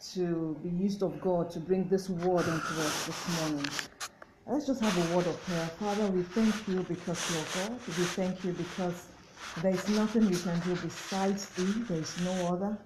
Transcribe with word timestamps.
to 0.00 0.56
be 0.62 0.68
used 0.68 1.02
of 1.02 1.20
God 1.20 1.50
to 1.50 1.60
bring 1.60 1.88
this 1.88 2.08
word 2.08 2.46
into 2.46 2.56
us 2.56 3.06
this 3.06 3.40
morning. 3.40 3.66
Let's 4.46 4.66
just 4.66 4.80
have 4.80 4.96
a 4.96 5.16
word 5.16 5.26
of 5.26 5.40
prayer. 5.42 5.66
Father, 5.80 6.06
we 6.08 6.22
thank 6.22 6.68
you 6.68 6.84
because 6.88 7.18
you're 7.32 7.68
God. 7.68 7.80
We 7.86 8.04
thank 8.04 8.44
you 8.44 8.52
because 8.52 9.06
there 9.62 9.72
is 9.72 9.88
nothing 9.88 10.28
we 10.28 10.36
can 10.36 10.60
do 10.60 10.76
besides 10.76 11.46
thee. 11.50 11.82
There 11.88 11.98
is 11.98 12.20
no 12.20 12.54
other. 12.54 12.78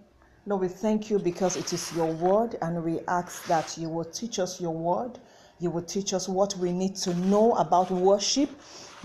Lord, 0.46 0.62
we 0.62 0.68
thank 0.68 1.10
you 1.10 1.18
because 1.18 1.56
it 1.56 1.72
is 1.72 1.94
your 1.94 2.10
word, 2.12 2.56
and 2.62 2.82
we 2.82 3.00
ask 3.08 3.44
that 3.46 3.76
you 3.76 3.90
will 3.90 4.06
teach 4.06 4.38
us 4.38 4.60
your 4.60 4.72
word. 4.72 5.18
You 5.58 5.70
will 5.70 5.82
teach 5.82 6.14
us 6.14 6.28
what 6.28 6.56
we 6.56 6.72
need 6.72 6.96
to 6.96 7.12
know 7.12 7.52
about 7.56 7.90
worship, 7.90 8.48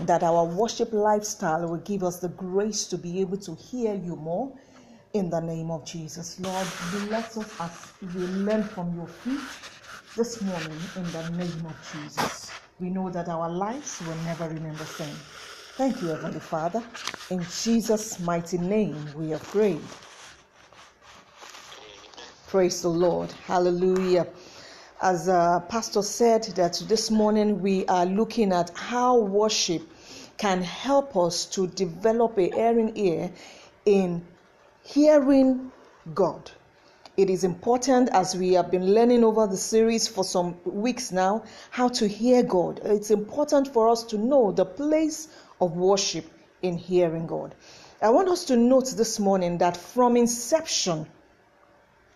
that 0.00 0.22
our 0.22 0.44
worship 0.46 0.94
lifestyle 0.94 1.68
will 1.68 1.76
give 1.78 2.02
us 2.02 2.20
the 2.20 2.28
grace 2.30 2.86
to 2.86 2.96
be 2.96 3.20
able 3.20 3.36
to 3.38 3.54
hear 3.54 3.94
you 3.94 4.16
more. 4.16 4.50
In 5.16 5.30
the 5.30 5.40
name 5.40 5.70
of 5.70 5.82
Jesus, 5.86 6.38
Lord, 6.40 6.66
bless 7.08 7.38
us 7.38 7.50
as 7.58 7.92
we 8.14 8.20
learn 8.20 8.62
from 8.62 8.94
your 8.94 9.06
feet 9.06 9.40
this 10.14 10.42
morning 10.42 10.78
in 10.94 11.04
the 11.04 11.30
name 11.30 11.64
of 11.64 11.74
Jesus. 11.90 12.50
We 12.80 12.90
know 12.90 13.08
that 13.08 13.26
our 13.30 13.48
lives 13.48 14.02
will 14.06 14.14
never 14.26 14.46
remain 14.46 14.74
the 14.74 14.84
same. 14.84 15.16
Thank 15.78 16.02
you, 16.02 16.08
Heavenly 16.08 16.40
Father. 16.40 16.82
In 17.30 17.42
Jesus' 17.62 18.20
mighty 18.20 18.58
name, 18.58 19.02
we 19.16 19.32
are 19.32 19.38
prayed. 19.38 19.80
Praise 22.48 22.82
the 22.82 22.88
Lord. 22.90 23.32
Hallelujah. 23.46 24.26
As 25.00 25.30
uh, 25.30 25.60
Pastor 25.60 26.02
said, 26.02 26.42
that 26.56 26.82
this 26.88 27.10
morning 27.10 27.62
we 27.62 27.86
are 27.86 28.04
looking 28.04 28.52
at 28.52 28.68
how 28.76 29.16
worship 29.18 29.80
can 30.36 30.60
help 30.60 31.16
us 31.16 31.46
to 31.46 31.68
develop 31.68 32.36
a 32.36 32.50
hearing 32.50 32.92
ear 32.98 33.32
in 33.86 34.22
hearing 34.86 35.72
God. 36.14 36.50
It 37.16 37.28
is 37.28 37.42
important, 37.42 38.08
as 38.10 38.36
we 38.36 38.52
have 38.52 38.70
been 38.70 38.94
learning 38.94 39.24
over 39.24 39.46
the 39.46 39.56
series 39.56 40.06
for 40.06 40.22
some 40.22 40.56
weeks 40.64 41.10
now, 41.10 41.42
how 41.70 41.88
to 41.88 42.06
hear 42.06 42.42
God. 42.44 42.80
It's 42.84 43.10
important 43.10 43.72
for 43.72 43.88
us 43.88 44.04
to 44.04 44.18
know 44.18 44.52
the 44.52 44.64
place 44.64 45.28
of 45.60 45.76
worship 45.76 46.26
in 46.62 46.78
hearing 46.78 47.26
God. 47.26 47.54
I 48.00 48.10
want 48.10 48.28
us 48.28 48.44
to 48.44 48.56
note 48.56 48.92
this 48.96 49.18
morning 49.18 49.58
that 49.58 49.76
from 49.76 50.16
inception, 50.16 51.06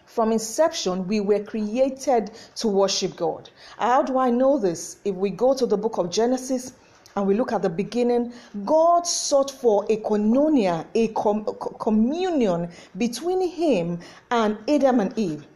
from 0.06 0.30
inception, 0.30 1.08
we 1.08 1.18
were 1.18 1.40
created 1.40 2.30
to 2.56 2.68
worship 2.68 3.16
God. 3.16 3.50
How 3.78 4.02
do 4.02 4.16
I 4.18 4.30
know 4.30 4.58
this? 4.58 4.96
If 5.05 5.16
we 5.16 5.30
go 5.30 5.55
to 5.55 5.66
the 5.66 5.78
book 5.78 5.98
of 5.98 6.10
Genesis 6.10 6.72
and 7.16 7.27
we 7.27 7.34
look 7.34 7.53
at 7.53 7.62
the 7.62 7.69
beginning, 7.69 8.33
God 8.64 9.06
sought 9.06 9.50
for 9.50 9.84
a 9.91 9.97
koinonia, 9.98 10.86
a 10.94 11.08
com- 11.08 11.44
communion 11.78 12.70
between 12.97 13.48
Him 13.48 13.98
and 14.30 14.58
Adam 14.69 15.00
and 15.00 15.19
Eve. 15.19 15.47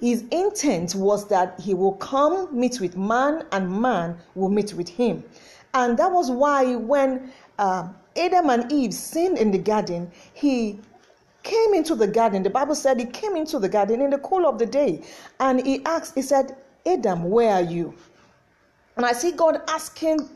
His 0.00 0.24
intent 0.30 0.94
was 0.94 1.28
that 1.28 1.58
He 1.60 1.74
will 1.74 1.94
come 1.94 2.48
meet 2.58 2.80
with 2.80 2.96
man, 2.96 3.44
and 3.52 3.70
man 3.80 4.16
will 4.34 4.48
meet 4.48 4.72
with 4.74 4.88
Him. 4.88 5.24
And 5.74 5.98
that 5.98 6.10
was 6.10 6.30
why 6.30 6.74
when 6.76 7.32
uh, 7.58 7.88
Adam 8.16 8.50
and 8.50 8.72
Eve 8.72 8.94
sinned 8.94 9.38
in 9.38 9.50
the 9.50 9.58
garden, 9.58 10.10
He 10.32 10.80
came 11.42 11.74
into 11.74 11.94
the 11.94 12.06
garden. 12.06 12.42
The 12.42 12.50
Bible 12.50 12.74
said 12.74 12.98
he 12.98 13.06
came 13.06 13.36
into 13.36 13.58
the 13.58 13.68
garden 13.68 14.00
in 14.00 14.10
the 14.10 14.18
cool 14.18 14.46
of 14.46 14.58
the 14.58 14.66
day 14.66 15.02
and 15.38 15.64
he 15.64 15.84
asked, 15.84 16.14
he 16.14 16.22
said, 16.22 16.56
Adam, 16.86 17.24
where 17.24 17.54
are 17.54 17.62
you? 17.62 17.94
And 18.96 19.06
I 19.06 19.12
see 19.12 19.32
God 19.32 19.62
asking 19.68 20.28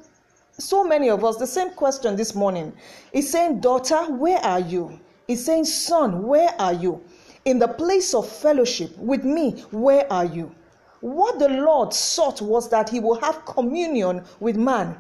so 0.58 0.84
many 0.84 1.10
of 1.10 1.24
us 1.24 1.36
the 1.36 1.47
same 1.47 1.70
question 1.70 2.16
this 2.16 2.34
morning. 2.34 2.72
He's 3.12 3.30
saying, 3.30 3.60
Daughter, 3.60 4.05
where 4.12 4.38
are 4.38 4.60
you? 4.60 5.00
He's 5.27 5.44
saying, 5.44 5.64
Son, 5.64 6.22
where 6.22 6.55
are 6.60 6.72
you? 6.72 7.02
In 7.44 7.58
the 7.58 7.69
place 7.69 8.14
of 8.14 8.28
fellowship 8.28 8.97
with 8.98 9.25
me, 9.25 9.62
where 9.70 10.10
are 10.12 10.25
you? 10.25 10.55
What 11.00 11.38
the 11.38 11.48
Lord 11.48 11.92
sought 11.92 12.41
was 12.41 12.69
that 12.70 12.88
he 12.88 13.00
will 13.00 13.20
have 13.20 13.44
communion 13.44 14.25
with 14.41 14.56
man. 14.56 14.97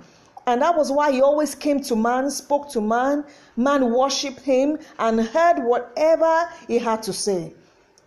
And 0.46 0.60
that 0.60 0.76
was 0.76 0.92
why 0.92 1.12
he 1.12 1.22
always 1.22 1.54
came 1.54 1.80
to 1.84 1.96
man, 1.96 2.30
spoke 2.30 2.70
to 2.72 2.80
man, 2.80 3.24
man 3.56 3.92
worshiped 3.94 4.40
him, 4.40 4.78
and 4.98 5.20
heard 5.20 5.64
whatever 5.64 6.48
he 6.68 6.78
had 6.78 7.02
to 7.04 7.12
say. 7.12 7.54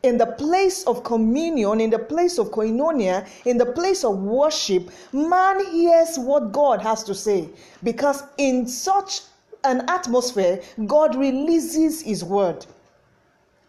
In 0.07 0.18
the 0.18 0.25
place 0.25 0.85
of 0.85 1.03
communion, 1.03 1.81
in 1.81 1.90
the 1.90 2.00
place 2.00 2.38
of 2.40 2.50
koinonia, 2.51 3.28
in 3.44 3.57
the 3.57 3.66
place 3.66 4.06
of 4.06 4.18
worship, 4.19 4.90
man 5.12 5.59
hears 5.69 6.18
what 6.18 6.53
God 6.53 6.81
has 6.81 7.03
to 7.03 7.13
say. 7.13 7.50
Because 7.84 8.23
in 8.38 8.66
such 8.67 9.23
an 9.66 9.84
atmosphere, 9.90 10.62
God 10.85 11.13
releases 11.13 12.01
his 12.01 12.23
word. 12.23 12.66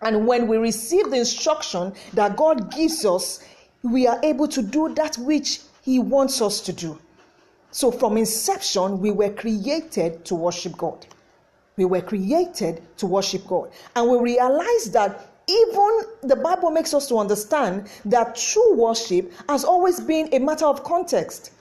And 0.01 0.29
when 0.29 0.47
we 0.47 0.59
receive 0.59 1.11
the 1.11 1.19
instruction 1.19 1.93
that 2.13 2.37
God 2.37 2.73
gives 2.73 3.05
us, 3.05 3.45
we 3.83 4.07
are 4.07 4.21
able 4.23 4.47
to 4.47 4.63
do 4.63 4.95
that 4.95 5.19
which 5.19 5.63
he 5.83 5.99
wants 5.99 6.41
us 6.41 6.61
to 6.61 6.73
do. 6.73 6.97
So, 7.73 7.91
from 7.91 8.17
inception, 8.17 9.01
we 9.01 9.11
were 9.11 9.31
created 9.31 10.25
to 10.27 10.37
worship 10.37 10.77
God. 10.77 11.05
We 11.77 11.85
were 11.85 12.01
created 12.01 12.81
to 12.99 13.07
worship 13.07 13.45
God. 13.49 13.73
And 13.97 14.09
we 14.09 14.19
realize 14.19 14.93
that 14.93 15.28
even 15.49 16.01
the 16.23 16.37
Bible 16.37 16.71
makes 16.71 16.93
us 16.93 17.09
to 17.09 17.17
understand 17.17 17.89
that 18.05 18.37
true 18.37 18.75
worship 18.75 19.33
has 19.49 19.65
always 19.65 19.99
been 19.99 20.29
a 20.33 20.39
matter 20.39 20.67
of 20.67 20.85
context. 20.85 21.53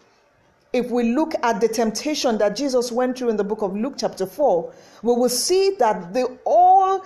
If 0.74 0.92
we 0.92 1.14
look 1.14 1.34
at 1.42 1.62
the 1.62 1.68
temptation 1.70 2.38
that 2.40 2.56
Jesus 2.56 2.92
went 2.92 3.18
through 3.18 3.30
in 3.30 3.38
the 3.38 3.44
book 3.44 3.62
of 3.62 3.76
Luke, 3.76 3.96
chapter 3.98 4.26
4, 4.26 4.74
we 5.04 5.14
will 5.14 5.30
see 5.30 5.76
that 5.80 6.14
the 6.14 6.38
all 6.44 7.04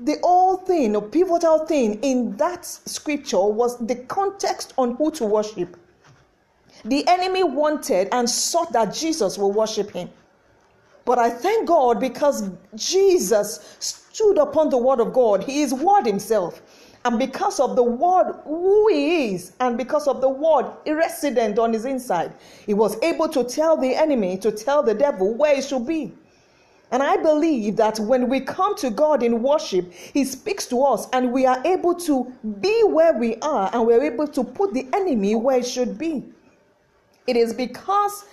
the 0.00 0.16
whole 0.22 0.56
thing, 0.56 0.92
the 0.92 1.00
pivotal 1.00 1.66
thing 1.66 2.00
in 2.02 2.36
that 2.36 2.64
scripture 2.64 3.44
was 3.44 3.78
the 3.86 3.94
context 3.94 4.74
on 4.76 4.96
who 4.96 5.12
to 5.12 5.24
worship. 5.24 5.76
The 6.84 7.06
enemy 7.06 7.44
wanted 7.44 8.08
and 8.10 8.28
sought 8.28 8.72
that 8.72 8.92
Jesus 8.92 9.38
will 9.38 9.52
worship 9.52 9.92
him. 9.92 10.10
But 11.04 11.18
I 11.18 11.30
thank 11.30 11.68
God 11.68 12.00
because 12.00 12.50
Jesus 12.74 14.03
stood 14.14 14.38
upon 14.38 14.70
the 14.70 14.78
word 14.78 15.00
of 15.00 15.12
God. 15.12 15.42
He 15.42 15.62
is 15.62 15.74
word 15.74 16.06
himself. 16.06 16.62
And 17.04 17.18
because 17.18 17.60
of 17.60 17.76
the 17.76 17.82
word, 17.82 18.32
who 18.44 18.88
he 18.88 19.34
is, 19.34 19.52
and 19.60 19.76
because 19.76 20.08
of 20.08 20.20
the 20.20 20.28
word 20.28 20.72
resident 20.86 21.58
on 21.58 21.72
his 21.72 21.84
inside, 21.84 22.32
he 22.64 22.72
was 22.72 22.96
able 23.02 23.28
to 23.28 23.44
tell 23.44 23.76
the 23.76 23.94
enemy, 23.94 24.38
to 24.38 24.50
tell 24.50 24.82
the 24.82 24.94
devil 24.94 25.34
where 25.34 25.54
he 25.54 25.60
should 25.60 25.86
be. 25.86 26.14
And 26.90 27.02
I 27.02 27.16
believe 27.16 27.76
that 27.76 27.98
when 27.98 28.28
we 28.28 28.40
come 28.40 28.76
to 28.76 28.88
God 28.88 29.24
in 29.24 29.42
worship, 29.42 29.92
He 29.92 30.24
speaks 30.24 30.66
to 30.66 30.82
us 30.82 31.08
and 31.12 31.32
we 31.32 31.44
are 31.44 31.60
able 31.66 31.94
to 31.96 32.32
be 32.60 32.82
where 32.84 33.14
we 33.18 33.34
are 33.36 33.68
and 33.72 33.84
we're 33.84 34.04
able 34.04 34.28
to 34.28 34.44
put 34.44 34.72
the 34.72 34.86
enemy 34.92 35.34
where 35.34 35.58
it 35.58 35.66
should 35.66 35.98
be. 35.98 36.22
It 37.26 37.36
is 37.36 37.52
because 37.52 38.26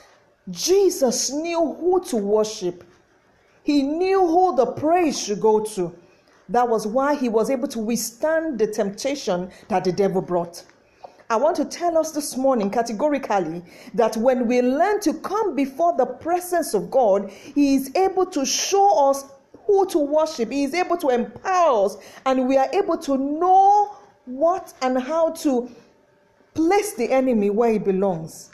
Jesus 0.51 1.31
knew 1.31 1.73
who 1.73 2.03
to 2.05 2.17
worship, 2.17 2.83
He 3.63 3.83
knew 3.83 4.25
who 4.25 4.55
the 4.55 4.65
praise 4.65 5.19
should 5.19 5.41
go 5.41 5.59
to. 5.61 5.95
That 6.49 6.67
was 6.67 6.87
why 6.87 7.15
He 7.15 7.29
was 7.29 7.49
able 7.49 7.67
to 7.69 7.79
withstand 7.79 8.59
the 8.59 8.67
temptation 8.67 9.51
that 9.69 9.83
the 9.83 9.91
devil 9.91 10.21
brought. 10.21 10.63
I 11.29 11.37
want 11.37 11.55
to 11.57 11.65
tell 11.65 11.97
us 11.97 12.11
this 12.11 12.35
morning 12.35 12.69
categorically 12.69 13.63
that 13.93 14.17
when 14.17 14.47
we 14.47 14.61
learn 14.61 14.99
to 15.01 15.13
come 15.13 15.55
before 15.55 15.95
the 15.95 16.05
presence 16.05 16.73
of 16.73 16.91
God, 16.91 17.29
He 17.29 17.75
is 17.75 17.95
able 17.95 18.25
to 18.27 18.45
show 18.45 19.09
us 19.09 19.25
who 19.65 19.87
to 19.87 19.99
worship, 19.99 20.51
He 20.51 20.63
is 20.63 20.73
able 20.73 20.97
to 20.97 21.09
empower 21.09 21.85
us, 21.85 21.97
and 22.25 22.47
we 22.47 22.57
are 22.57 22.69
able 22.73 22.97
to 22.97 23.17
know 23.17 23.95
what 24.25 24.73
and 24.81 25.01
how 25.01 25.31
to 25.31 25.69
place 26.53 26.93
the 26.93 27.11
enemy 27.11 27.49
where 27.49 27.71
he 27.71 27.79
belongs. 27.79 28.51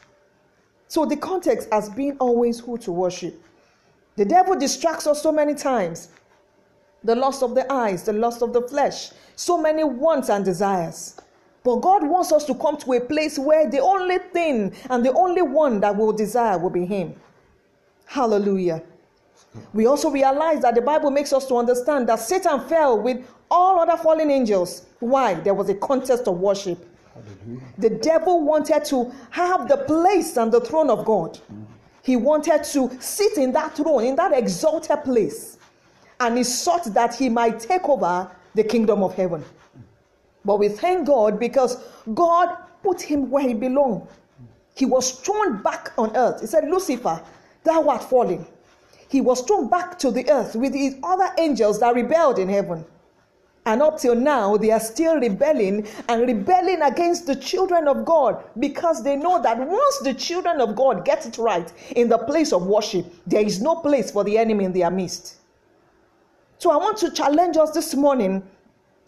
So 0.87 1.05
the 1.05 1.17
context 1.17 1.67
has 1.71 1.89
been 1.89 2.17
always 2.19 2.59
who 2.59 2.77
to 2.79 2.91
worship. 2.91 3.41
The 4.17 4.25
devil 4.25 4.55
distracts 4.55 5.07
us 5.07 5.21
so 5.21 5.31
many 5.31 5.53
times. 5.53 6.09
The 7.03 7.15
lust 7.15 7.43
of 7.43 7.53
the 7.55 7.71
eyes, 7.71 8.03
the 8.03 8.13
lust 8.13 8.41
of 8.41 8.51
the 8.51 8.63
flesh, 8.63 9.11
so 9.35 9.57
many 9.57 9.83
wants 9.83 10.29
and 10.29 10.43
desires. 10.43 11.15
But 11.63 11.77
God 11.77 12.07
wants 12.07 12.31
us 12.31 12.43
to 12.45 12.55
come 12.55 12.77
to 12.77 12.93
a 12.93 12.99
place 12.99 13.37
where 13.37 13.69
the 13.69 13.79
only 13.79 14.17
thing 14.17 14.73
and 14.89 15.05
the 15.05 15.13
only 15.13 15.43
one 15.43 15.79
that 15.81 15.95
we 15.95 16.03
will 16.03 16.13
desire 16.13 16.57
will 16.57 16.71
be 16.71 16.85
Him. 16.85 17.13
Hallelujah. 18.05 18.81
We 19.73 19.85
also 19.85 20.09
realize 20.09 20.61
that 20.61 20.73
the 20.75 20.81
Bible 20.81 21.11
makes 21.11 21.31
us 21.31 21.45
to 21.47 21.55
understand 21.55 22.09
that 22.09 22.19
Satan 22.19 22.61
fell 22.67 22.99
with 22.99 23.23
all 23.51 23.79
other 23.79 24.01
fallen 24.01 24.31
angels. 24.31 24.87
Why? 24.99 25.35
There 25.35 25.53
was 25.53 25.69
a 25.69 25.75
contest 25.75 26.27
of 26.27 26.39
worship. 26.39 26.79
Hallelujah. 27.13 27.61
The 27.77 27.89
devil 27.91 28.43
wanted 28.43 28.83
to 28.85 29.11
have 29.29 29.67
the 29.67 29.77
place 29.77 30.37
and 30.37 30.51
the 30.51 30.61
throne 30.61 30.89
of 30.89 31.05
God. 31.05 31.39
He 32.07 32.15
wanted 32.15 32.63
to 32.63 32.89
sit 33.01 33.37
in 33.37 33.51
that 33.51 33.75
throne, 33.75 34.05
in 34.05 34.15
that 34.15 34.31
exalted 34.31 35.03
place. 35.03 35.57
And 36.21 36.37
he 36.37 36.45
sought 36.45 36.85
that 36.93 37.13
he 37.13 37.27
might 37.27 37.59
take 37.59 37.83
over 37.89 38.31
the 38.55 38.63
kingdom 38.63 39.03
of 39.03 39.13
heaven. 39.13 39.43
But 40.45 40.57
we 40.57 40.69
thank 40.69 41.05
God 41.05 41.37
because 41.37 41.75
God 42.13 42.55
put 42.81 43.01
him 43.01 43.29
where 43.29 43.45
he 43.45 43.53
belonged. 43.53 44.07
He 44.73 44.85
was 44.85 45.19
thrown 45.19 45.61
back 45.61 45.91
on 45.97 46.15
earth. 46.15 46.39
He 46.39 46.47
said, 46.47 46.69
Lucifer, 46.69 47.21
thou 47.65 47.89
art 47.89 48.05
fallen. 48.05 48.47
He 49.09 49.19
was 49.19 49.41
thrown 49.41 49.67
back 49.67 49.99
to 49.99 50.09
the 50.09 50.31
earth 50.31 50.55
with 50.55 50.73
his 50.73 50.95
other 51.03 51.29
angels 51.37 51.81
that 51.81 51.93
rebelled 51.93 52.39
in 52.39 52.47
heaven. 52.47 52.85
And 53.67 53.81
up 53.81 53.99
till 53.99 54.15
now, 54.15 54.55
they 54.55 54.71
are 54.71 54.79
still 54.79 55.19
rebelling 55.19 55.85
and 56.07 56.21
rebelling 56.21 56.81
against 56.81 57.27
the 57.27 57.35
children 57.35 57.89
of 57.89 58.05
God 58.05 58.41
because 58.57 59.03
they 59.03 59.17
know 59.17 59.41
that 59.41 59.57
once 59.57 59.99
the 60.05 60.13
children 60.13 60.61
of 60.61 60.73
God 60.73 61.03
get 61.03 61.25
it 61.25 61.37
right 61.37 61.69
in 61.93 62.07
the 62.07 62.17
place 62.17 62.53
of 62.53 62.65
worship, 62.65 63.05
there 63.27 63.45
is 63.45 63.61
no 63.61 63.75
place 63.75 64.09
for 64.09 64.23
the 64.23 64.37
enemy 64.37 64.63
in 64.63 64.71
their 64.71 64.89
midst. 64.89 65.35
So 66.59 66.71
I 66.71 66.77
want 66.77 66.97
to 66.99 67.11
challenge 67.11 67.57
us 67.57 67.71
this 67.71 67.93
morning 67.93 68.41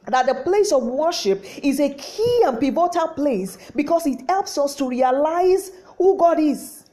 that 0.08 0.26
the 0.26 0.36
place 0.36 0.74
of 0.74 0.84
worship 0.84 1.42
is 1.64 1.80
a 1.80 1.94
key 1.94 2.42
and 2.46 2.60
pivotal 2.60 3.08
place 3.08 3.58
because 3.78 4.06
it 4.06 4.20
helps 4.28 4.58
us 4.58 4.76
to 4.76 4.90
realize 4.90 5.72
who 5.98 6.18
God 6.18 6.38
is, 6.38 6.84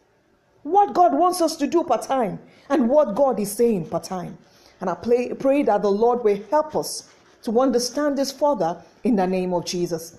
what 0.62 0.94
God 0.94 1.14
wants 1.14 1.40
us 1.40 1.56
to 1.56 1.66
do 1.66 1.82
per 1.82 1.98
time, 1.98 2.38
and 2.68 2.88
what 2.88 3.16
God 3.16 3.40
is 3.40 3.50
saying 3.50 3.88
per 3.88 3.98
time. 3.98 4.38
And 4.80 4.88
I 4.88 4.94
pray, 4.94 5.32
pray 5.34 5.64
that 5.64 5.82
the 5.82 5.90
Lord 5.90 6.22
will 6.22 6.40
help 6.48 6.76
us 6.76 7.10
to 7.46 7.60
understand 7.60 8.19
this 8.19 8.32
further 8.32 8.76
in 9.04 9.16
the 9.16 9.26
name 9.26 9.54
of 9.54 9.64
Jesus. 9.64 10.19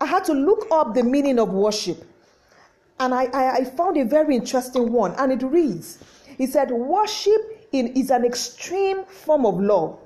I 0.00 0.06
had 0.06 0.24
to 0.24 0.32
look 0.32 0.66
up 0.70 0.94
the 0.94 1.02
meaning 1.02 1.38
of 1.38 1.50
worship, 1.50 2.02
and 2.98 3.14
I, 3.14 3.24
I, 3.26 3.54
I 3.56 3.64
found 3.64 3.96
a 3.96 4.04
very 4.04 4.34
interesting 4.34 4.90
one, 4.90 5.14
and 5.18 5.30
it 5.30 5.44
reads 5.44 5.98
He 6.36 6.46
said, 6.46 6.70
Worship 6.70 7.68
in, 7.72 7.88
is 7.88 8.10
an 8.10 8.24
extreme 8.24 9.04
form 9.04 9.46
of 9.46 9.60
love, 9.60 9.98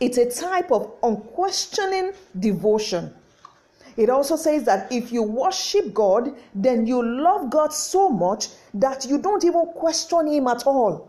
it's 0.00 0.18
a 0.18 0.30
type 0.30 0.70
of 0.70 0.92
unquestioning 1.02 2.12
devotion. 2.38 3.14
It 3.96 4.10
also 4.10 4.36
says 4.36 4.64
that 4.64 4.92
if 4.92 5.10
you 5.10 5.22
worship 5.22 5.94
God, 5.94 6.34
then 6.54 6.86
you 6.86 7.02
love 7.02 7.48
God 7.48 7.72
so 7.72 8.10
much 8.10 8.48
that 8.74 9.06
you 9.06 9.16
don't 9.16 9.42
even 9.42 9.64
question 9.74 10.26
Him 10.26 10.48
at 10.48 10.66
all. 10.66 11.08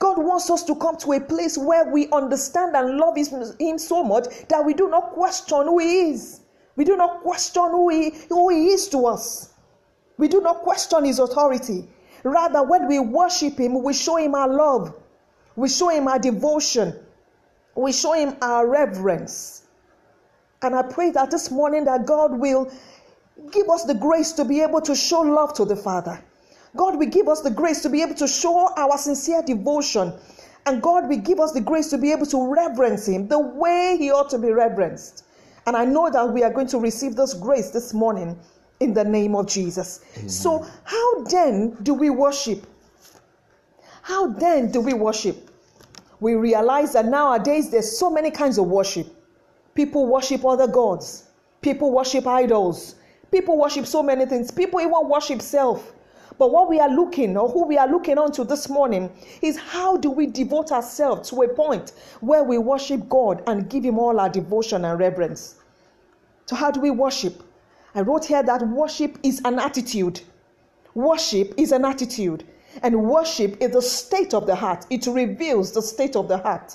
God 0.00 0.16
wants 0.16 0.48
us 0.48 0.62
to 0.64 0.74
come 0.74 0.96
to 0.96 1.12
a 1.12 1.20
place 1.20 1.58
where 1.58 1.84
we 1.84 2.08
understand 2.10 2.74
and 2.74 2.96
love 2.96 3.16
Him 3.16 3.78
so 3.78 4.02
much 4.02 4.24
that 4.48 4.64
we 4.64 4.72
do 4.72 4.88
not 4.88 5.12
question 5.12 5.66
who 5.66 5.78
He 5.78 6.10
is. 6.10 6.40
We 6.74 6.86
do 6.86 6.96
not 6.96 7.20
question 7.20 7.70
who 7.70 7.90
He, 7.90 8.14
who 8.30 8.48
he 8.48 8.68
is 8.68 8.88
to 8.88 9.06
us. 9.06 9.52
We 10.16 10.26
do 10.26 10.40
not 10.40 10.62
question 10.62 11.04
His 11.04 11.18
authority. 11.18 11.86
Rather, 12.24 12.62
when 12.62 12.88
we 12.88 12.98
worship 12.98 13.58
Him, 13.58 13.82
we 13.82 13.92
show 13.92 14.16
Him 14.16 14.34
our 14.34 14.48
love, 14.48 14.94
we 15.54 15.68
show 15.68 15.90
Him 15.90 16.08
our 16.08 16.18
devotion, 16.18 16.94
we 17.74 17.92
show 17.92 18.14
Him 18.14 18.36
our 18.40 18.66
reverence. 18.66 19.66
And 20.62 20.74
I 20.74 20.82
pray 20.82 21.10
that 21.10 21.30
this 21.30 21.50
morning 21.50 21.84
that 21.84 22.06
God 22.06 22.38
will 22.38 22.72
give 23.52 23.68
us 23.68 23.84
the 23.84 23.94
grace 23.94 24.32
to 24.32 24.46
be 24.46 24.62
able 24.62 24.80
to 24.80 24.94
show 24.94 25.20
love 25.20 25.52
to 25.54 25.66
the 25.66 25.76
Father 25.76 26.22
God 26.76 26.98
will 26.98 27.08
give 27.08 27.28
us 27.28 27.40
the 27.40 27.50
grace 27.50 27.82
to 27.82 27.88
be 27.88 28.02
able 28.02 28.14
to 28.14 28.28
show 28.28 28.72
our 28.76 28.96
sincere 28.96 29.42
devotion. 29.42 30.12
And 30.66 30.82
God 30.82 31.08
will 31.08 31.18
give 31.18 31.40
us 31.40 31.52
the 31.52 31.60
grace 31.60 31.88
to 31.90 31.98
be 31.98 32.12
able 32.12 32.26
to 32.26 32.52
reverence 32.52 33.08
Him 33.08 33.28
the 33.28 33.38
way 33.38 33.96
He 33.98 34.10
ought 34.10 34.30
to 34.30 34.38
be 34.38 34.50
reverenced. 34.50 35.24
And 35.66 35.76
I 35.76 35.84
know 35.84 36.10
that 36.10 36.32
we 36.32 36.42
are 36.42 36.52
going 36.52 36.68
to 36.68 36.78
receive 36.78 37.16
this 37.16 37.34
grace 37.34 37.70
this 37.70 37.92
morning 37.92 38.38
in 38.80 38.94
the 38.94 39.04
name 39.04 39.34
of 39.34 39.46
Jesus. 39.46 40.00
Amen. 40.16 40.28
So, 40.28 40.66
how 40.84 41.22
then 41.24 41.76
do 41.82 41.94
we 41.94 42.10
worship? 42.10 42.66
How 44.02 44.28
then 44.28 44.70
do 44.70 44.80
we 44.80 44.94
worship? 44.94 45.50
We 46.20 46.34
realize 46.34 46.92
that 46.92 47.06
nowadays 47.06 47.70
there's 47.70 47.98
so 47.98 48.10
many 48.10 48.30
kinds 48.30 48.58
of 48.58 48.66
worship. 48.66 49.06
People 49.74 50.06
worship 50.06 50.44
other 50.44 50.66
gods. 50.66 51.24
People 51.62 51.92
worship 51.92 52.26
idols. 52.26 52.96
People 53.30 53.58
worship 53.58 53.86
so 53.86 54.02
many 54.02 54.26
things. 54.26 54.50
People 54.50 54.80
even 54.80 55.08
worship 55.08 55.40
self. 55.40 55.92
But 56.40 56.52
what 56.52 56.70
we 56.70 56.80
are 56.80 56.88
looking, 56.88 57.36
or 57.36 57.50
who 57.50 57.66
we 57.66 57.76
are 57.76 57.86
looking 57.86 58.16
on 58.16 58.32
to 58.32 58.44
this 58.44 58.70
morning, 58.70 59.12
is 59.42 59.58
how 59.58 59.98
do 59.98 60.10
we 60.10 60.24
devote 60.24 60.72
ourselves 60.72 61.28
to 61.28 61.42
a 61.42 61.48
point 61.48 61.92
where 62.20 62.42
we 62.42 62.56
worship 62.56 63.10
God 63.10 63.42
and 63.46 63.68
give 63.68 63.84
Him 63.84 63.98
all 63.98 64.18
our 64.18 64.30
devotion 64.30 64.86
and 64.86 64.98
reverence? 64.98 65.56
So, 66.46 66.56
how 66.56 66.70
do 66.70 66.80
we 66.80 66.90
worship? 66.90 67.42
I 67.94 68.00
wrote 68.00 68.24
here 68.24 68.42
that 68.42 68.66
worship 68.68 69.18
is 69.22 69.42
an 69.44 69.58
attitude. 69.58 70.22
Worship 70.94 71.52
is 71.58 71.72
an 71.72 71.84
attitude. 71.84 72.46
And 72.82 73.02
worship 73.02 73.58
is 73.60 73.72
the 73.72 73.82
state 73.82 74.32
of 74.32 74.46
the 74.46 74.54
heart, 74.54 74.86
it 74.88 75.06
reveals 75.06 75.72
the 75.72 75.82
state 75.82 76.16
of 76.16 76.28
the 76.28 76.38
heart. 76.38 76.74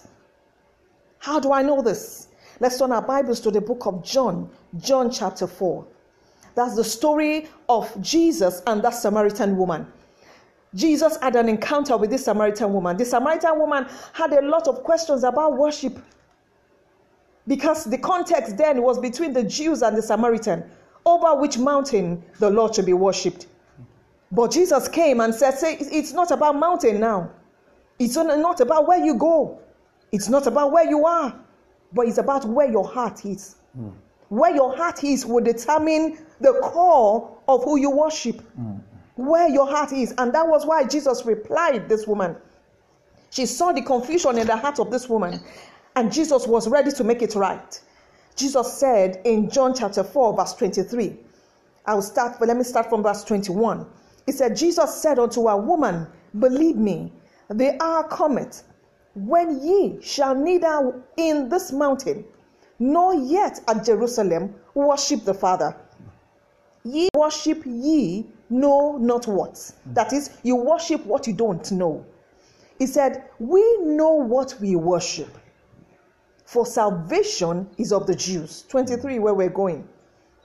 How 1.18 1.40
do 1.40 1.52
I 1.52 1.64
know 1.64 1.82
this? 1.82 2.28
Let's 2.60 2.78
turn 2.78 2.92
our 2.92 3.02
Bibles 3.02 3.40
to 3.40 3.50
the 3.50 3.62
book 3.62 3.88
of 3.88 4.04
John, 4.04 4.48
John 4.78 5.10
chapter 5.10 5.48
4. 5.48 5.88
That's 6.56 6.76
the 6.76 6.84
story 6.84 7.48
of 7.70 8.02
Jesus 8.02 8.62
and 8.66 8.82
that 8.84 8.92
Samaritan 8.92 9.58
woman. 9.58 9.92
Jesus 10.74 11.18
had 11.22 11.36
an 11.36 11.48
encounter 11.48 11.96
with 11.96 12.10
this 12.10 12.26
Samaritan 12.26 12.74
woman. 12.74 12.98
The 12.98 13.06
Samaritan 13.06 13.60
woman 13.60 13.88
had 14.14 14.34
a 14.34 14.42
lot 14.42 14.68
of 14.68 14.84
questions 14.84 15.24
about 15.24 15.58
worship 15.58 15.98
because 17.48 17.86
the 17.86 17.98
context 17.98 18.58
then 18.58 18.82
was 18.82 19.00
between 19.00 19.34
the 19.34 19.44
Jews 19.44 19.82
and 19.82 19.96
the 19.96 20.02
Samaritan 20.02 20.64
over 21.06 21.36
which 21.36 21.58
mountain 21.58 22.24
the 22.40 22.50
Lord 22.50 22.76
should 22.76 22.86
be 22.86 22.94
worshipped. 22.94 23.48
But 24.32 24.52
Jesus 24.52 24.88
came 24.88 25.22
and 25.22 25.34
said, 25.34 25.52
Say, 25.52 25.78
it's 25.80 26.12
not 26.12 26.32
about 26.32 26.58
mountain 26.58 27.00
now. 27.00 27.32
It's 28.00 28.16
not 28.16 28.60
about 28.60 28.88
where 28.88 29.04
you 29.04 29.16
go. 29.16 29.60
It's 30.12 30.28
not 30.28 30.48
about 30.48 30.72
where 30.72 30.88
you 30.90 31.06
are, 31.06 31.34
but 31.94 32.08
it's 32.08 32.18
about 32.18 32.46
where 32.46 32.70
your 32.70 32.86
heart 32.86 33.26
is. 33.26 33.56
Mm. 33.80 33.94
Where 34.30 34.54
your 34.54 34.76
heart 34.76 35.04
is 35.04 35.26
will 35.26 35.44
determine 35.44 36.18
the 36.40 36.54
core 36.62 37.38
of 37.48 37.64
who 37.64 37.78
you 37.78 37.90
worship. 37.90 38.42
Mm. 38.60 38.82
Where 39.16 39.48
your 39.48 39.66
heart 39.66 39.94
is. 39.94 40.14
And 40.18 40.34
that 40.34 40.48
was 40.48 40.66
why 40.66 40.84
Jesus 40.86 41.26
replied 41.26 41.88
this 41.88 42.06
woman. 42.06 42.36
She 43.30 43.46
saw 43.46 43.72
the 43.72 43.82
confusion 43.82 44.38
in 44.38 44.48
the 44.48 44.56
heart 44.56 44.80
of 44.80 44.92
this 44.92 45.10
woman, 45.10 45.42
and 45.96 46.12
Jesus 46.12 46.48
was 46.48 46.68
ready 46.68 46.92
to 46.92 47.04
make 47.04 47.22
it 47.22 47.36
right. 47.36 47.80
Jesus 48.36 48.74
said 48.74 49.22
in 49.26 49.50
John 49.50 49.74
chapter 49.74 50.04
4, 50.04 50.36
verse 50.36 50.54
23. 50.54 51.18
I 51.86 51.94
will 51.94 52.02
start, 52.02 52.38
but 52.40 52.48
let 52.48 52.58
me 52.58 52.64
start 52.64 52.90
from 52.90 53.04
verse 53.04 53.24
21. 53.24 53.86
He 54.26 54.32
said, 54.32 54.56
Jesus 54.56 55.02
said 55.02 55.20
unto 55.20 55.48
a 55.48 55.58
woman, 55.58 56.08
Believe 56.40 56.76
me, 56.76 57.14
the 57.50 57.82
hour 57.82 58.04
cometh 58.08 58.64
when 59.14 59.62
ye 59.62 60.02
shall 60.02 60.36
neither 60.36 61.02
in 61.16 61.48
this 61.48 61.72
mountain 61.72 62.26
nor 62.80 63.14
yet 63.14 63.62
at 63.68 63.86
Jerusalem 63.86 64.54
worship 64.74 65.24
the 65.24 65.34
Father. 65.34 65.76
Ye 66.86 67.10
worship 67.18 67.64
ye 67.66 68.28
know 68.50 68.98
not 68.98 69.28
what. 69.28 69.72
That 69.88 70.14
is, 70.14 70.30
you 70.44 70.56
worship 70.56 71.04
what 71.06 71.26
you 71.26 71.34
don't 71.34 71.72
know. 71.72 72.06
He 72.78 72.86
said, 72.86 73.24
We 73.40 73.78
know 73.82 74.12
what 74.12 74.56
we 74.62 74.76
worship. 74.76 75.36
For 76.46 76.64
salvation 76.66 77.68
is 77.80 77.92
of 77.92 78.06
the 78.06 78.16
Jews. 78.16 78.66
23, 78.70 79.18
where 79.18 79.34
we're 79.34 79.50
going. 79.50 79.88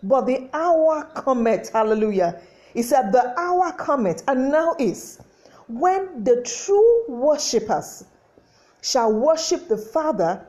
But 0.02 0.22
the 0.22 0.48
hour 0.54 1.04
cometh, 1.14 1.70
hallelujah. 1.72 2.40
He 2.72 2.82
said, 2.82 3.12
The 3.12 3.38
hour 3.38 3.72
cometh, 3.72 4.22
and 4.26 4.50
now 4.50 4.74
is, 4.78 5.20
when 5.68 6.24
the 6.24 6.42
true 6.42 7.04
worshippers 7.06 8.04
shall 8.80 9.12
worship 9.12 9.68
the 9.68 9.76
Father 9.76 10.46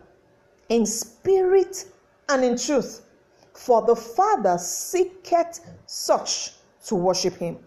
in 0.70 0.86
spirit 0.86 1.86
and 2.30 2.46
in 2.46 2.58
truth. 2.58 3.02
For 3.54 3.82
the 3.86 3.96
Father 3.96 4.58
seeketh 4.58 5.60
such 5.86 6.54
to 6.86 6.96
worship 6.96 7.36
him. 7.36 7.58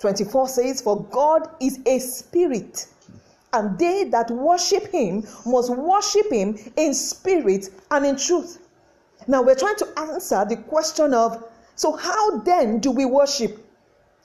24 0.00 0.48
says, 0.48 0.80
For 0.80 1.04
God 1.04 1.48
is 1.60 1.78
a 1.86 1.98
spirit, 1.98 2.86
and 3.52 3.78
they 3.78 4.04
that 4.04 4.30
worship 4.30 4.86
him 4.88 5.26
must 5.44 5.70
worship 5.70 6.32
him 6.32 6.58
in 6.76 6.94
spirit 6.94 7.68
and 7.90 8.06
in 8.06 8.16
truth. 8.16 8.58
Now 9.26 9.42
we're 9.42 9.54
trying 9.54 9.76
to 9.76 9.98
answer 9.98 10.44
the 10.48 10.56
question 10.56 11.12
of, 11.12 11.46
so 11.76 11.92
how 11.92 12.38
then 12.38 12.78
do 12.78 12.90
we 12.90 13.04
worship? 13.04 13.58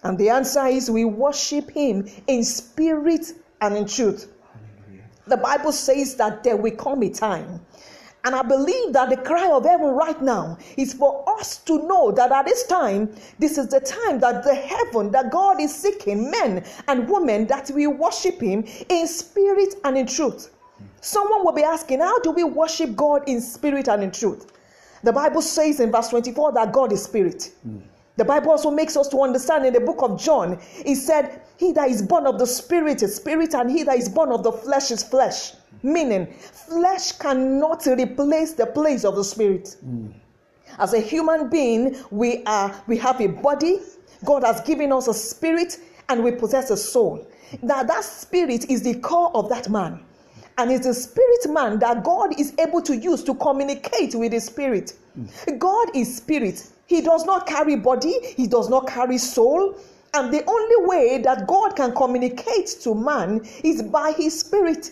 And 0.04 0.18
the 0.18 0.30
answer 0.30 0.66
is 0.68 0.90
we 0.90 1.04
worship 1.04 1.72
him 1.72 2.08
in 2.28 2.44
spirit 2.44 3.34
and 3.60 3.76
in 3.76 3.88
truth. 3.88 4.32
The 5.28 5.38
Bible 5.38 5.72
says 5.72 6.16
that 6.16 6.44
there 6.44 6.56
will 6.56 6.76
come 6.76 7.02
a 7.02 7.10
time. 7.10 7.66
And 8.26 8.34
I 8.34 8.42
believe 8.42 8.94
that 8.94 9.12
the 9.12 9.18
cry 9.18 9.52
of 9.52 9.66
heaven 9.66 9.90
right 9.90 10.20
now 10.20 10.58
is 10.78 10.94
for 10.94 11.24
us 11.40 11.60
to 11.60 11.78
know 11.88 12.12
that 12.12 12.32
at 12.32 12.48
this 12.48 12.66
time, 12.66 13.16
this 13.38 13.60
is 13.60 13.68
the 13.68 13.80
time 13.80 14.20
that 14.20 14.44
the 14.44 14.56
heaven, 14.56 15.12
that 15.12 15.32
God 15.32 15.62
is 15.62 15.74
seeking 15.74 16.32
men 16.32 16.66
and 16.88 17.08
women 17.08 17.46
that 17.48 17.70
we 17.70 17.86
worship 17.86 18.42
Him 18.42 18.66
in 18.90 19.08
spirit 19.08 19.76
and 19.84 19.96
in 19.96 20.08
truth. 20.08 20.52
Someone 21.02 21.46
will 21.46 21.54
be 21.54 21.62
asking, 21.62 22.00
How 22.00 22.18
do 22.20 22.32
we 22.32 22.44
worship 22.44 22.96
God 22.96 23.22
in 23.30 23.40
spirit 23.40 23.88
and 23.88 24.02
in 24.02 24.10
truth? 24.10 24.52
The 25.04 25.14
Bible 25.14 25.44
says 25.44 25.80
in 25.80 25.92
verse 25.92 26.10
24 26.10 26.54
that 26.54 26.74
God 26.74 26.92
is 26.92 27.04
spirit. 27.04 27.52
Mm. 27.68 27.84
The 28.18 28.26
Bible 28.26 28.52
also 28.52 28.72
makes 28.72 28.98
us 28.98 29.08
to 29.10 29.22
understand 29.22 29.68
in 29.68 29.74
the 29.74 29.82
book 29.82 30.02
of 30.02 30.20
John, 30.20 30.60
it 30.84 30.96
said, 30.96 31.42
He 31.58 31.74
that 31.74 31.90
is 31.90 32.02
born 32.02 32.26
of 32.26 32.40
the 32.40 32.48
Spirit 32.48 33.04
is 33.04 33.16
spirit, 33.16 33.54
and 33.54 33.70
he 33.70 33.84
that 33.84 33.98
is 33.98 34.10
born 34.10 34.32
of 34.32 34.44
the 34.44 34.52
flesh 34.52 34.90
is 34.90 35.04
flesh. 35.04 35.54
Meaning, 35.84 36.28
flesh 36.28 37.12
cannot 37.14 37.86
replace 37.86 38.54
the 38.54 38.66
place 38.66 39.06
of 39.06 39.16
the 39.16 39.24
Spirit. 39.24 39.76
Mm. 39.86 40.14
As 40.80 40.94
a 40.94 41.00
human 41.00 41.50
being, 41.50 41.96
we 42.12 42.44
are 42.46 42.74
we 42.88 42.98
have 42.98 43.22
a 43.22 43.28
body, 43.28 43.80
God 44.26 44.44
has 44.44 44.62
given 44.62 44.92
us 44.92 45.08
a 45.08 45.14
spirit, 45.14 45.80
and 46.10 46.24
we 46.24 46.32
possess 46.32 46.70
a 46.70 46.78
soul. 46.78 47.26
Now, 47.62 47.84
that 47.84 48.04
spirit 48.04 48.70
is 48.70 48.82
the 48.82 48.96
core 48.96 49.32
of 49.36 49.50
that 49.50 49.70
man. 49.70 50.04
And 50.58 50.72
it's 50.72 50.86
the 50.86 50.94
spirit 50.94 51.50
man 51.50 51.80
that 51.80 52.04
God 52.04 52.40
is 52.40 52.54
able 52.60 52.82
to 52.84 52.96
use 52.96 53.24
to 53.26 53.36
communicate 53.36 54.16
with 54.16 54.32
his 54.32 54.46
spirit. 54.46 54.94
God 55.58 55.88
is 55.94 56.16
spirit. 56.16 56.70
He 56.88 57.02
does 57.02 57.26
not 57.26 57.48
carry 57.48 57.76
body, 57.76 58.14
he 58.36 58.48
does 58.48 58.70
not 58.70 58.88
carry 58.88 59.18
soul. 59.18 59.76
And 60.14 60.34
the 60.34 60.46
only 60.50 60.88
way 60.88 61.18
that 61.24 61.46
God 61.46 61.76
can 61.76 61.94
communicate 61.94 62.68
to 62.82 62.96
man 62.96 63.46
is 63.64 63.82
by 63.84 64.14
his 64.14 64.40
spirit. 64.40 64.92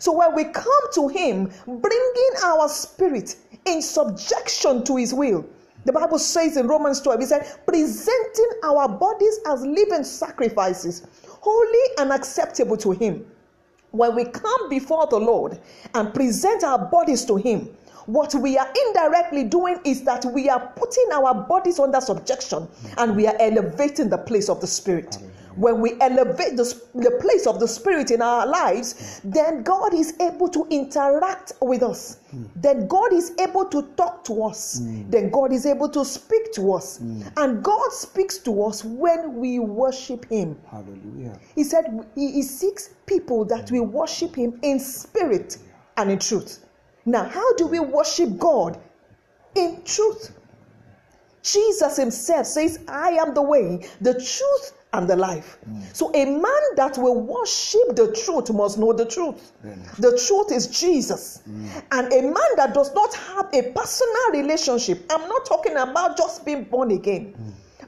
So 0.00 0.12
when 0.12 0.34
we 0.34 0.44
come 0.44 0.92
to 0.94 1.08
him, 1.08 1.52
bringing 1.66 2.30
our 2.42 2.68
spirit 2.70 3.36
in 3.66 3.82
subjection 3.82 4.82
to 4.84 4.96
his 4.96 5.12
will, 5.12 5.44
the 5.84 5.92
Bible 5.92 6.18
says 6.18 6.56
in 6.56 6.66
Romans 6.66 7.02
12, 7.02 7.20
it 7.20 7.26
said, 7.26 7.58
presenting 7.66 8.50
our 8.64 8.88
bodies 8.88 9.40
as 9.46 9.64
living 9.64 10.02
sacrifices, 10.04 11.06
holy 11.26 11.94
and 11.98 12.12
acceptable 12.12 12.78
to 12.78 12.92
him. 12.92 13.26
When 13.90 14.16
we 14.16 14.24
come 14.24 14.70
before 14.70 15.06
the 15.06 15.18
Lord 15.18 15.60
and 15.94 16.14
present 16.14 16.64
our 16.64 16.78
bodies 16.78 17.26
to 17.26 17.36
him, 17.36 17.68
what 18.06 18.34
we 18.34 18.56
are 18.56 18.72
indirectly 18.86 19.44
doing 19.44 19.80
is 19.84 20.02
that 20.04 20.24
we 20.24 20.48
are 20.48 20.72
putting 20.76 21.08
our 21.12 21.34
bodies 21.34 21.78
under 21.78 22.00
subjection 22.00 22.66
and 22.96 23.14
we 23.14 23.26
are 23.26 23.36
elevating 23.38 24.08
the 24.08 24.18
place 24.18 24.48
of 24.48 24.62
the 24.62 24.66
spirit 24.66 25.18
when 25.60 25.80
we 25.80 25.92
elevate 26.00 26.56
the, 26.56 26.64
the 26.94 27.10
place 27.20 27.46
of 27.46 27.60
the 27.60 27.68
Spirit 27.68 28.10
in 28.10 28.22
our 28.22 28.46
lives, 28.46 29.20
then 29.22 29.62
God 29.62 29.92
is 29.92 30.14
able 30.18 30.48
to 30.48 30.66
interact 30.70 31.52
with 31.60 31.82
us. 31.82 32.20
Mm. 32.34 32.48
Then 32.56 32.88
God 32.88 33.12
is 33.12 33.32
able 33.38 33.66
to 33.66 33.82
talk 33.96 34.24
to 34.24 34.42
us. 34.44 34.80
Mm. 34.80 35.10
Then 35.10 35.30
God 35.30 35.52
is 35.52 35.66
able 35.66 35.90
to 35.90 36.02
speak 36.02 36.52
to 36.54 36.72
us. 36.72 36.98
Mm. 36.98 37.30
And 37.36 37.62
God 37.62 37.92
speaks 37.92 38.38
to 38.38 38.62
us 38.64 38.84
when 38.84 39.36
we 39.36 39.58
worship 39.58 40.24
Him. 40.30 40.56
Hallelujah. 40.70 41.38
He 41.54 41.64
said 41.64 41.84
He, 42.14 42.32
he 42.32 42.42
seeks 42.42 42.94
people 43.04 43.44
that 43.44 43.70
will 43.70 43.84
worship 43.84 44.34
Him 44.34 44.58
in 44.62 44.80
spirit 44.80 45.58
and 45.98 46.10
in 46.10 46.18
truth. 46.18 46.64
Now, 47.04 47.24
how 47.24 47.54
do 47.56 47.66
we 47.66 47.80
worship 47.80 48.38
God? 48.38 48.80
In 49.56 49.82
truth. 49.84 50.32
Jesus 51.42 51.96
Himself 51.96 52.46
says, 52.46 52.78
I 52.88 53.10
am 53.10 53.34
the 53.34 53.42
way, 53.42 53.86
the 54.00 54.14
truth, 54.14 54.79
and 54.92 55.08
the 55.08 55.16
life. 55.16 55.58
Mm. 55.68 55.82
So 55.94 56.10
a 56.14 56.24
man 56.24 56.62
that 56.76 56.98
will 56.98 57.20
worship 57.20 57.94
the 57.94 58.12
truth 58.24 58.52
must 58.52 58.78
know 58.78 58.92
the 58.92 59.06
truth. 59.06 59.52
Mm. 59.64 59.96
The 59.96 60.20
truth 60.26 60.52
is 60.52 60.66
Jesus. 60.66 61.42
Mm. 61.48 61.82
And 61.92 62.12
a 62.12 62.22
man 62.22 62.50
that 62.56 62.74
does 62.74 62.92
not 62.94 63.14
have 63.14 63.46
a 63.52 63.72
personal 63.72 64.30
relationship, 64.32 65.04
I'm 65.10 65.28
not 65.28 65.46
talking 65.46 65.76
about 65.76 66.16
just 66.16 66.44
being 66.44 66.64
born 66.64 66.90
again. 66.90 67.34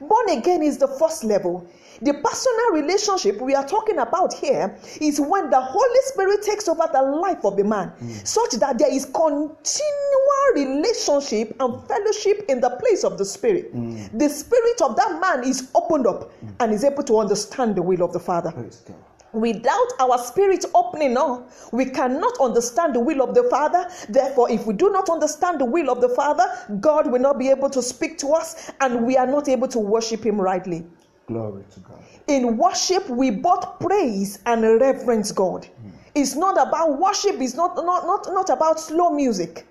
Born 0.07 0.29
again 0.29 0.61
is 0.63 0.77
the 0.77 0.87
first 0.87 1.23
level. 1.23 1.67
The 2.01 2.13
personal 2.13 2.71
relationship 2.73 3.39
we 3.39 3.55
are 3.55 3.65
talking 3.65 3.99
about 3.99 4.33
here 4.33 4.77
is 4.99 5.21
when 5.21 5.49
the 5.49 5.61
Holy 5.61 5.99
Spirit 6.05 6.41
takes 6.41 6.67
over 6.67 6.89
the 6.91 7.01
life 7.01 7.45
of 7.45 7.55
the 7.55 7.63
man, 7.63 7.93
mm. 8.01 8.27
such 8.27 8.51
that 8.59 8.77
there 8.77 8.93
is 8.93 9.05
continual 9.05 10.43
relationship 10.55 11.55
and 11.59 11.87
fellowship 11.87 12.45
in 12.49 12.59
the 12.59 12.71
place 12.71 13.03
of 13.03 13.17
the 13.17 13.25
Spirit. 13.25 13.73
Mm. 13.73 14.19
The 14.19 14.27
spirit 14.27 14.81
of 14.81 14.95
that 14.97 15.21
man 15.21 15.47
is 15.47 15.69
opened 15.75 16.07
up 16.07 16.31
mm. 16.43 16.53
and 16.59 16.73
is 16.73 16.83
able 16.83 17.03
to 17.03 17.19
understand 17.19 17.75
the 17.75 17.81
will 17.81 18.03
of 18.03 18.11
the 18.11 18.19
Father. 18.19 18.51
Without 19.33 19.87
our 19.99 20.19
spirit 20.19 20.63
opening 20.75 21.17
up, 21.17 21.49
we 21.71 21.85
cannot 21.85 22.39
understand 22.39 22.93
the 22.93 22.99
will 22.99 23.21
of 23.23 23.33
the 23.33 23.43
Father. 23.49 23.89
Therefore, 24.07 24.49
if 24.51 24.67
we 24.67 24.75
do 24.75 24.91
not 24.91 25.09
understand 25.09 25.59
the 25.59 25.65
will 25.65 25.89
of 25.89 26.01
the 26.01 26.09
Father, 26.09 26.45
God 26.79 27.11
will 27.11 27.19
not 27.19 27.39
be 27.39 27.49
able 27.49 27.69
to 27.71 27.81
speak 27.81 28.19
to 28.19 28.33
us 28.33 28.71
and 28.79 29.05
we 29.05 29.17
are 29.17 29.25
not 29.25 29.49
able 29.49 29.67
to 29.69 29.79
worship 29.79 30.23
Him 30.23 30.39
rightly. 30.39 30.85
Glory 31.27 31.63
to 31.71 31.79
God. 31.79 32.03
In 32.27 32.57
worship, 32.57 33.09
we 33.09 33.31
both 33.31 33.79
praise 33.79 34.39
and 34.45 34.61
reverence 34.79 35.31
God. 35.31 35.63
Mm. 35.63 35.91
It's 36.15 36.35
not 36.35 36.55
about 36.55 36.99
worship, 36.99 37.41
it's 37.41 37.55
not, 37.55 37.75
not, 37.75 38.05
not, 38.05 38.27
not 38.31 38.49
about 38.49 38.79
slow 38.79 39.09
music. 39.09 39.65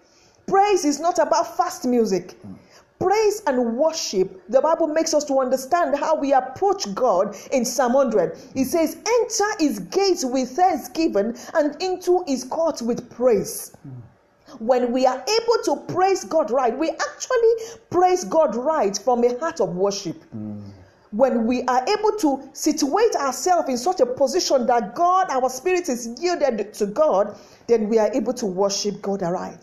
Praise 0.47 0.85
is 0.85 0.99
not 0.99 1.19
about 1.19 1.57
fast 1.57 1.87
music. 1.87 2.35
Mm. 2.43 2.57
Praise 3.03 3.43
and 3.49 3.77
worship, 3.77 4.41
the 4.49 4.61
Bible 4.61 4.87
makes 4.87 5.13
us 5.13 5.25
to 5.25 5.41
understand 5.41 5.97
how 5.97 6.15
we 6.15 6.33
approach 6.33 6.93
God 6.95 7.37
in 7.51 7.65
Psalm 7.65 7.95
100. 7.95 8.39
It 8.55 8.67
says, 8.67 8.97
Enter 8.97 9.45
his 9.59 9.81
gates 9.81 10.25
with 10.25 10.51
thanksgiving 10.51 11.37
and 11.55 11.83
into 11.83 12.23
his 12.29 12.45
courts 12.45 12.81
with 12.81 13.11
praise. 13.11 13.77
When 14.61 14.93
we 14.93 15.05
are 15.07 15.17
able 15.17 15.63
to 15.65 15.93
praise 15.93 16.23
God 16.25 16.51
right, 16.53 16.79
we 16.79 16.91
actually 16.91 17.55
praise 17.91 18.23
God 18.23 18.55
right 18.55 18.97
from 18.97 19.25
a 19.25 19.37
heart 19.39 19.61
of 19.61 19.75
worship. 19.75 20.23
Mm 20.37 20.63
when 21.13 21.47
we 21.47 21.63
are 21.65 21.85
able 21.89 22.13
to 22.13 22.49
situate 22.55 23.15
ourselves 23.17 23.69
in 23.69 23.77
such 23.77 24.01
a 24.01 24.07
position 24.07 24.67
that 24.67 24.95
God, 24.95 25.29
our 25.31 25.49
spirit 25.49 25.89
is 25.89 26.09
yielded 26.19 26.73
to 26.75 26.87
God, 26.87 27.37
then 27.67 27.89
we 27.89 27.99
are 27.99 28.11
able 28.13 28.33
to 28.35 28.47
worship 28.47 29.01
God 29.03 29.23
aright. 29.23 29.59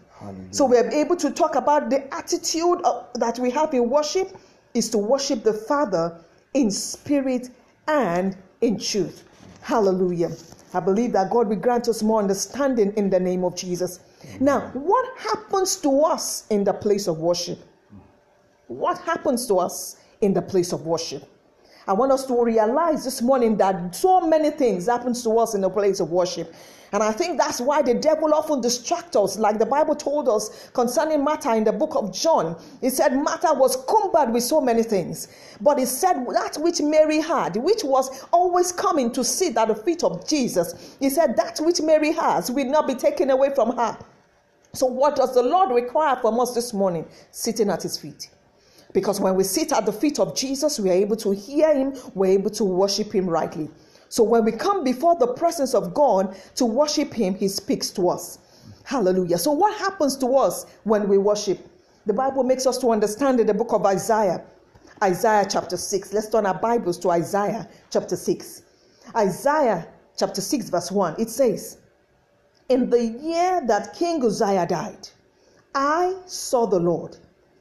So 0.52 0.66
we 0.66 0.78
are 0.78 0.90
able 0.90 1.16
to 1.18 1.32
talk 1.32 1.56
about 1.56 1.90
the 1.90 2.14
attitude 2.14 2.82
of, 2.84 3.08
that 3.16 3.40
we 3.40 3.52
have 3.52 3.74
in 3.74 3.90
worship 3.90 4.38
is 4.74 4.90
to 4.90 4.98
worship 4.98 5.44
the 5.44 5.54
Father 5.54 6.20
in 6.54 6.72
spirit 6.72 7.50
and 7.88 8.36
in 8.62 8.78
truth. 8.80 9.24
Hallelujah. 9.62 10.32
I 10.74 10.80
believe 10.80 11.14
that 11.14 11.32
God 11.32 11.48
will 11.48 11.56
grant 11.56 11.88
us 11.88 12.04
more 12.04 12.20
understanding 12.20 12.94
in 12.96 13.10
the 13.10 13.20
name 13.20 13.44
of 13.44 13.56
Jesus. 13.56 14.02
Amen. 14.24 14.38
Now, 14.42 14.60
what 14.74 15.18
happens 15.18 15.78
to 15.78 16.02
us 16.02 16.46
in 16.50 16.64
the 16.64 16.74
place 16.74 17.08
of 17.08 17.18
worship? 17.20 17.60
What 18.68 19.00
happens 19.00 19.48
to 19.48 19.58
us 19.58 19.98
in 20.22 20.34
the 20.34 20.42
place 20.42 20.74
of 20.74 20.86
worship? 20.86 21.24
I 21.88 21.94
want 21.94 22.12
us 22.12 22.26
to 22.28 22.44
realize 22.44 23.04
this 23.04 23.22
morning 23.22 23.58
that 23.58 23.96
so 23.96 24.22
many 24.22 24.52
things 24.52 24.86
happens 24.86 25.24
to 25.24 25.32
us 25.40 25.56
in 25.56 25.62
the 25.62 25.70
place 25.70 26.00
of 26.00 26.12
worship. 26.12 26.54
And 26.92 27.04
I 27.04 27.12
think 27.12 27.38
that's 27.38 27.62
why 27.62 27.82
the 27.82 27.94
devil 27.94 28.34
often 28.34 28.62
distracts 28.62 29.16
us, 29.16 29.38
like 29.38 29.60
the 29.60 29.66
Bible 29.66 29.96
told 29.96 30.28
us 30.28 30.70
concerning 30.74 31.24
Martha 31.24 31.56
in 31.56 31.64
the 31.64 31.72
book 31.72 31.96
of 31.96 32.14
John. 32.14 32.60
It 32.82 32.92
said 32.92 33.16
Martha 33.16 33.54
was 33.54 33.84
cumbered 33.88 34.34
with 34.34 34.44
so 34.44 34.60
many 34.60 34.82
things. 34.82 35.28
But 35.62 35.80
it 35.80 35.88
said 35.88 36.26
that 36.34 36.58
which 36.58 36.82
Mary 36.82 37.20
had, 37.20 37.56
which 37.58 37.84
was 37.84 38.26
always 38.34 38.72
coming 38.72 39.12
to 39.12 39.24
sit 39.24 39.56
at 39.58 39.68
the 39.68 39.76
feet 39.76 40.04
of 40.04 40.28
Jesus, 40.28 40.96
he 41.00 41.10
said 41.10 41.38
that 41.38 41.60
which 41.60 41.82
Mary 41.82 42.12
has 42.14 42.50
will 42.50 42.66
not 42.66 42.88
be 42.88 42.96
taken 42.96 43.30
away 43.30 43.54
from 43.54 43.76
her. 43.78 43.98
So, 44.74 44.86
what 44.86 45.16
does 45.16 45.34
the 45.34 45.44
Lord 45.44 45.72
require 45.72 46.16
from 46.16 46.40
us 46.40 46.54
this 46.54 46.74
morning? 46.74 47.08
Sitting 47.32 47.70
at 47.70 47.84
his 47.84 47.98
feet. 47.98 48.30
Because 48.94 49.20
when 49.20 49.36
we 49.36 49.44
sit 49.44 49.72
at 49.72 49.86
the 49.86 49.94
feet 49.94 50.20
of 50.20 50.36
Jesus, 50.36 50.80
we 50.80 50.90
are 50.90 50.94
able 50.94 51.16
to 51.18 51.32
hear 51.32 51.74
him, 51.74 51.96
we're 52.16 52.32
able 52.32 52.50
to 52.52 52.64
worship 52.64 53.14
him 53.14 53.30
rightly. 53.30 53.70
So 54.10 54.24
when 54.24 54.44
we 54.44 54.52
come 54.52 54.84
before 54.84 55.16
the 55.16 55.28
presence 55.28 55.74
of 55.74 55.94
God 55.94 56.36
to 56.56 56.66
worship 56.66 57.14
him, 57.14 57.36
he 57.36 57.48
speaks 57.48 57.92
to 57.92 58.10
us. 58.10 58.40
Hallelujah. 58.84 59.38
So 59.38 59.52
what 59.52 59.78
happens 59.78 60.18
to 60.18 60.36
us 60.36 60.66
when 60.84 61.08
we 61.08 61.18
worship? 61.18 61.60
The 62.08 62.14
Bible 62.14 62.44
makes 62.44 62.66
us 62.66 62.80
to 62.80 62.90
understand 62.90 63.40
in 63.40 63.46
the 63.46 63.54
book 63.54 63.72
of 63.72 63.86
Isaiah, 63.86 64.44
Isaiah 65.04 65.46
chapter 65.48 65.78
6. 65.78 66.12
Let's 66.12 66.28
turn 66.28 66.48
our 66.48 66.60
Bibles 66.60 66.98
to 67.00 67.12
Isaiah 67.12 67.70
chapter 67.92 68.16
6. 68.16 68.64
Isaiah 69.16 69.88
chapter 70.18 70.42
6, 70.42 70.70
verse 70.70 70.92
1. 70.92 71.16
It 71.20 71.30
says, 71.30 71.78
In 72.68 72.90
the 72.90 73.06
year 73.06 73.62
that 73.68 73.94
King 73.94 74.24
Uzziah 74.26 74.66
died, 74.66 75.08
I 75.76 76.16
saw 76.26 76.66
the 76.66 76.80
Lord 76.80 77.18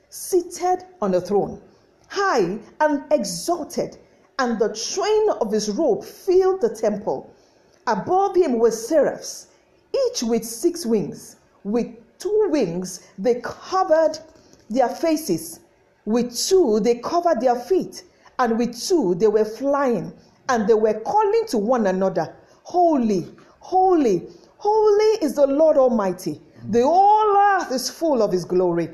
seated 0.09 0.85
on 1.03 1.15
a 1.15 1.21
throne, 1.21 1.61
high 2.09 2.59
and 2.81 3.05
exalted, 3.13 3.99
and 4.39 4.59
the 4.59 4.73
train 4.75 5.31
of 5.41 5.53
his 5.53 5.71
robe 5.71 6.05
filled 6.05 6.61
the 6.61 6.75
temple. 6.75 7.33
Above 7.87 8.37
him 8.37 8.59
were 8.59 8.71
seraphs, 8.71 9.49
each 10.07 10.23
with 10.23 10.45
six 10.45 10.87
wings. 10.87 11.37
With 11.65 11.89
two 12.19 12.49
wings 12.51 13.01
they 13.19 13.41
covered 13.41 14.19
their 14.71 14.89
faces, 14.89 15.61
with 16.05 16.37
two 16.37 16.81
they 16.81 16.97
covered 16.97 17.41
their 17.41 17.57
feet, 17.57 18.05
and 18.39 18.59
with 18.59 18.81
two 18.81 19.15
they 19.17 19.29
were 19.29 19.45
flying, 19.45 20.13
and 20.49 20.69
they 20.69 20.75
were 20.75 21.01
calling 21.01 21.45
to 21.49 21.59
one 21.59 21.87
another, 21.87 22.35
Holy, 22.63 23.27
holy, 23.61 24.29
holy 24.59 25.25
is 25.25 25.35
the 25.35 25.47
Lord 25.47 25.77
Almighty. 25.77 26.41
The 26.69 26.83
whole 26.83 27.37
earth 27.37 27.73
is 27.73 27.89
full 27.89 28.23
of 28.23 28.33
his 28.33 28.45
glory. 28.45 28.91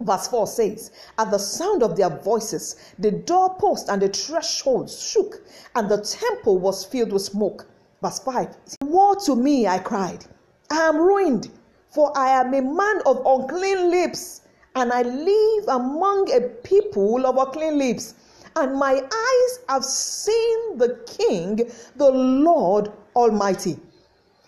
Verse 0.00 0.28
4 0.28 0.46
says, 0.46 0.90
At 1.18 1.30
the 1.30 1.38
sound 1.38 1.82
of 1.82 1.94
their 1.94 2.08
voices, 2.08 2.76
the 2.98 3.10
doorpost 3.10 3.90
and 3.90 4.00
the 4.00 4.08
threshold 4.08 4.90
shook, 4.90 5.42
and 5.74 5.90
the 5.90 6.00
temple 6.00 6.58
was 6.58 6.86
filled 6.86 7.12
with 7.12 7.22
smoke. 7.22 7.66
Verse 8.02 8.18
5 8.20 8.56
Woe 8.82 9.14
to 9.26 9.36
me, 9.36 9.66
I 9.66 9.78
cried. 9.78 10.24
I 10.70 10.88
am 10.88 10.96
ruined, 10.96 11.50
for 11.90 12.16
I 12.16 12.30
am 12.30 12.54
a 12.54 12.62
man 12.62 13.02
of 13.04 13.20
unclean 13.26 13.90
lips, 13.90 14.40
and 14.74 14.90
I 14.90 15.02
live 15.02 15.64
among 15.68 16.32
a 16.32 16.40
people 16.40 17.26
of 17.26 17.36
unclean 17.36 17.76
lips. 17.76 18.14
And 18.56 18.76
my 18.76 18.94
eyes 18.94 19.58
have 19.68 19.84
seen 19.84 20.78
the 20.78 20.98
King, 21.06 21.70
the 21.96 22.10
Lord 22.10 22.90
Almighty. 23.14 23.78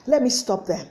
Let 0.06 0.22
me 0.22 0.30
stop 0.30 0.66
there. 0.66 0.86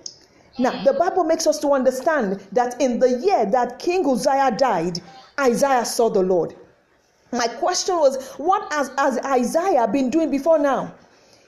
Now, 0.62 0.84
the 0.84 0.94
Bible 0.94 1.24
makes 1.24 1.48
us 1.48 1.58
to 1.62 1.74
understand 1.74 2.39
that 2.51 2.80
in 2.80 3.00
the 3.00 3.10
year 3.10 3.48
that 3.48 3.80
King 3.80 4.08
Uzziah 4.08 4.51
died, 4.51 5.01
Isaiah 5.39 5.84
saw 5.84 6.08
the 6.08 6.22
Lord. 6.22 6.53
My 7.32 7.48
question 7.48 7.96
was, 7.96 8.24
what 8.34 8.72
has, 8.72 8.91
has 8.96 9.18
Isaiah 9.25 9.88
been 9.88 10.12
doing 10.12 10.30
before 10.30 10.60
now? 10.60 10.94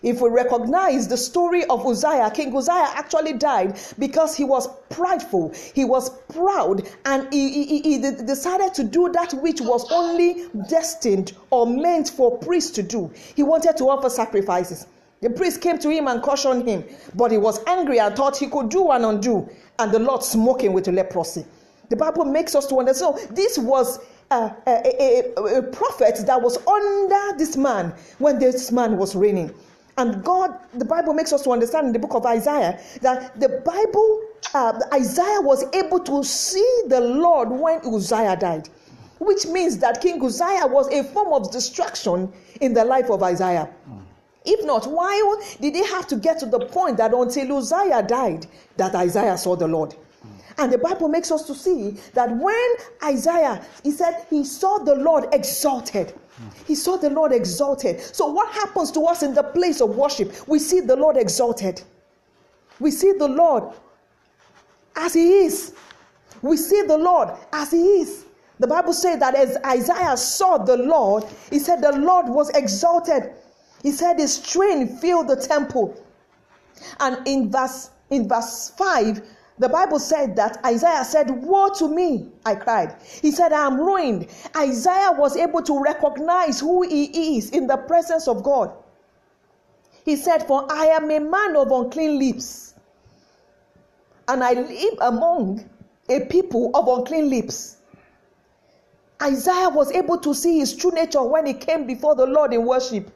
If 0.01 0.19
we 0.19 0.29
recognize 0.29 1.07
the 1.07 1.17
story 1.17 1.63
of 1.65 1.85
Uzziah, 1.85 2.31
King 2.33 2.57
Uzziah 2.57 2.89
actually 2.95 3.33
died 3.33 3.79
because 3.99 4.35
he 4.35 4.45
was 4.45 4.67
prideful, 4.89 5.53
he 5.75 5.85
was 5.85 6.09
proud, 6.29 6.81
and 7.05 7.31
he, 7.31 7.65
he, 7.65 7.81
he 7.81 7.97
decided 7.99 8.73
to 8.73 8.83
do 8.83 9.11
that 9.11 9.31
which 9.35 9.61
was 9.61 9.91
only 9.91 10.47
destined 10.69 11.33
or 11.51 11.67
meant 11.67 12.09
for 12.09 12.35
priests 12.39 12.71
to 12.71 12.81
do. 12.81 13.11
He 13.35 13.43
wanted 13.43 13.77
to 13.77 13.91
offer 13.91 14.09
sacrifices. 14.09 14.87
The 15.23 15.29
priest 15.29 15.61
came 15.61 15.79
to 15.79 15.89
him 15.89 16.09
and 16.09 16.21
cautioned 16.21 16.67
him, 16.67 16.83
but 17.15 17.31
he 17.31 17.37
was 17.37 17.63
angry 17.65 17.97
and 17.97 18.13
thought 18.13 18.35
he 18.35 18.47
could 18.47 18.67
do 18.67 18.91
and 18.91 19.05
undo, 19.05 19.49
and 19.79 19.89
the 19.89 19.99
Lord 19.99 20.21
smote 20.21 20.61
him 20.61 20.73
with 20.73 20.85
leprosy. 20.89 21.45
The 21.89 21.95
Bible 21.95 22.25
makes 22.25 22.55
us 22.55 22.67
to 22.67 22.77
understand 22.77 23.17
so 23.17 23.33
this 23.33 23.57
was 23.57 23.99
a, 24.31 24.51
a, 24.67 25.33
a, 25.37 25.63
prophet 25.63 26.21
that 26.25 26.41
was 26.41 26.57
under 26.67 27.37
this 27.37 27.55
man 27.55 27.93
when 28.19 28.37
this 28.37 28.69
man 28.73 28.97
was 28.97 29.15
reigning. 29.15 29.53
And 29.97 30.21
God, 30.25 30.59
the 30.73 30.83
Bible 30.83 31.13
makes 31.13 31.31
us 31.31 31.43
to 31.43 31.51
understand 31.51 31.87
in 31.87 31.93
the 31.93 31.99
book 31.99 32.15
of 32.15 32.25
Isaiah 32.25 32.81
that 32.99 33.39
the 33.39 33.47
Bible, 33.63 34.23
uh, 34.53 34.77
Isaiah 34.93 35.39
was 35.39 35.63
able 35.73 36.01
to 36.01 36.21
see 36.25 36.81
the 36.87 36.99
Lord 36.99 37.49
when 37.49 37.79
Uzziah 37.85 38.35
died, 38.35 38.67
which 39.19 39.45
means 39.45 39.77
that 39.77 40.01
King 40.01 40.21
Uzziah 40.21 40.67
was 40.67 40.89
a 40.91 41.01
form 41.01 41.31
of 41.31 41.49
distraction 41.49 42.33
in 42.59 42.73
the 42.73 42.83
life 42.83 43.09
of 43.09 43.23
Isaiah. 43.23 43.69
If 44.45 44.65
not, 44.65 44.85
why 44.87 45.37
did 45.61 45.73
they 45.73 45.83
have 45.85 46.07
to 46.07 46.15
get 46.15 46.39
to 46.39 46.45
the 46.45 46.65
point 46.65 46.97
that 46.97 47.13
until 47.13 47.57
Uzziah 47.57 48.03
died, 48.03 48.47
that 48.77 48.93
Isaiah 48.95 49.37
saw 49.37 49.55
the 49.55 49.67
Lord? 49.67 49.95
And 50.57 50.71
the 50.71 50.77
Bible 50.77 51.07
makes 51.07 51.31
us 51.31 51.45
to 51.47 51.55
see 51.55 51.97
that 52.13 52.29
when 52.35 52.75
Isaiah, 53.03 53.65
he 53.83 53.91
said 53.91 54.25
he 54.29 54.43
saw 54.43 54.77
the 54.77 54.95
Lord 54.95 55.25
exalted. 55.33 56.13
He 56.67 56.75
saw 56.75 56.97
the 56.97 57.09
Lord 57.09 57.31
exalted. 57.31 58.01
So, 58.01 58.27
what 58.27 58.51
happens 58.53 58.91
to 58.91 59.01
us 59.01 59.23
in 59.23 59.33
the 59.33 59.43
place 59.43 59.81
of 59.81 59.95
worship? 59.95 60.47
We 60.47 60.59
see 60.59 60.79
the 60.79 60.95
Lord 60.95 61.17
exalted. 61.17 61.81
We 62.79 62.91
see 62.91 63.13
the 63.13 63.27
Lord 63.27 63.73
as 64.95 65.13
He 65.13 65.45
is. 65.45 65.73
We 66.41 66.57
see 66.57 66.81
the 66.83 66.97
Lord 66.97 67.29
as 67.51 67.71
He 67.71 67.81
is. 68.01 68.25
The 68.59 68.67
Bible 68.67 68.93
says 68.93 69.19
that 69.19 69.35
as 69.35 69.57
Isaiah 69.65 70.15
saw 70.15 70.57
the 70.57 70.77
Lord, 70.77 71.25
he 71.49 71.59
said 71.59 71.81
the 71.81 71.91
Lord 71.97 72.27
was 72.27 72.49
exalted. 72.51 73.31
He 73.83 73.91
said 73.91 74.17
his 74.17 74.39
train 74.39 74.87
filled 74.87 75.27
the 75.27 75.35
temple. 75.35 75.95
And 76.99 77.27
in 77.27 77.51
verse 77.51 77.91
in 78.09 78.27
verse 78.27 78.71
5, 78.77 79.21
the 79.59 79.69
Bible 79.69 79.99
said 79.99 80.35
that 80.35 80.63
Isaiah 80.65 81.05
said, 81.05 81.29
Woe 81.29 81.69
to 81.77 81.87
me, 81.87 82.29
I 82.45 82.55
cried. 82.55 82.95
He 83.21 83.31
said, 83.31 83.53
I 83.53 83.65
am 83.67 83.79
ruined. 83.79 84.27
Isaiah 84.55 85.11
was 85.11 85.35
able 85.35 85.61
to 85.63 85.81
recognize 85.81 86.59
who 86.59 86.81
he 86.83 87.37
is 87.37 87.51
in 87.51 87.67
the 87.67 87.77
presence 87.77 88.27
of 88.27 88.43
God. 88.43 88.71
He 90.05 90.15
said, 90.15 90.47
For 90.47 90.65
I 90.71 90.87
am 90.87 91.09
a 91.11 91.19
man 91.19 91.55
of 91.55 91.71
unclean 91.71 92.19
lips, 92.19 92.73
and 94.27 94.43
I 94.43 94.53
live 94.53 94.97
among 95.01 95.69
a 96.09 96.21
people 96.21 96.71
of 96.73 96.87
unclean 96.87 97.29
lips. 97.29 97.77
Isaiah 99.21 99.69
was 99.69 99.91
able 99.91 100.17
to 100.17 100.33
see 100.33 100.59
his 100.59 100.75
true 100.75 100.91
nature 100.91 101.23
when 101.23 101.45
he 101.45 101.53
came 101.53 101.85
before 101.85 102.15
the 102.15 102.25
Lord 102.25 102.53
in 102.53 102.65
worship. 102.65 103.09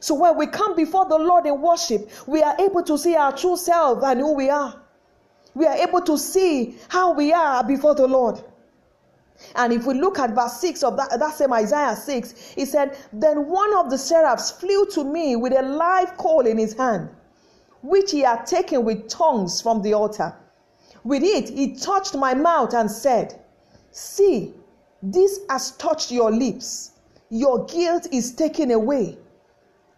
So 0.00 0.14
when 0.14 0.36
we 0.36 0.46
come 0.46 0.76
before 0.76 1.06
the 1.06 1.18
Lord 1.18 1.46
in 1.46 1.60
worship, 1.60 2.10
we 2.26 2.42
are 2.42 2.56
able 2.60 2.82
to 2.84 2.96
see 2.98 3.16
our 3.16 3.36
true 3.36 3.56
self 3.56 4.02
and 4.02 4.20
who 4.20 4.34
we 4.34 4.50
are 4.50 4.80
we 5.58 5.66
are 5.66 5.76
able 5.76 6.00
to 6.02 6.16
see 6.16 6.76
how 6.88 7.12
we 7.12 7.32
are 7.32 7.64
before 7.64 7.94
the 7.94 8.06
Lord. 8.06 8.40
And 9.56 9.72
if 9.72 9.86
we 9.86 9.94
look 9.94 10.18
at 10.18 10.30
verse 10.30 10.60
6 10.60 10.84
of 10.84 10.96
that, 10.96 11.18
that 11.18 11.34
same 11.34 11.52
Isaiah 11.52 11.96
6, 11.96 12.52
he 12.54 12.64
said, 12.64 12.96
Then 13.12 13.48
one 13.48 13.74
of 13.76 13.90
the 13.90 13.98
seraphs 13.98 14.52
flew 14.52 14.86
to 14.90 15.02
me 15.04 15.34
with 15.34 15.52
a 15.52 15.62
live 15.62 16.16
coal 16.16 16.46
in 16.46 16.58
his 16.58 16.74
hand, 16.74 17.10
which 17.82 18.12
he 18.12 18.20
had 18.20 18.46
taken 18.46 18.84
with 18.84 19.08
tongues 19.08 19.60
from 19.60 19.82
the 19.82 19.94
altar. 19.94 20.34
With 21.02 21.24
it, 21.24 21.48
he 21.48 21.74
touched 21.74 22.14
my 22.14 22.34
mouth 22.34 22.72
and 22.72 22.90
said, 22.90 23.40
See, 23.90 24.54
this 25.02 25.40
has 25.48 25.72
touched 25.72 26.12
your 26.12 26.30
lips. 26.30 26.92
Your 27.30 27.64
guilt 27.66 28.06
is 28.12 28.32
taken 28.32 28.70
away, 28.70 29.18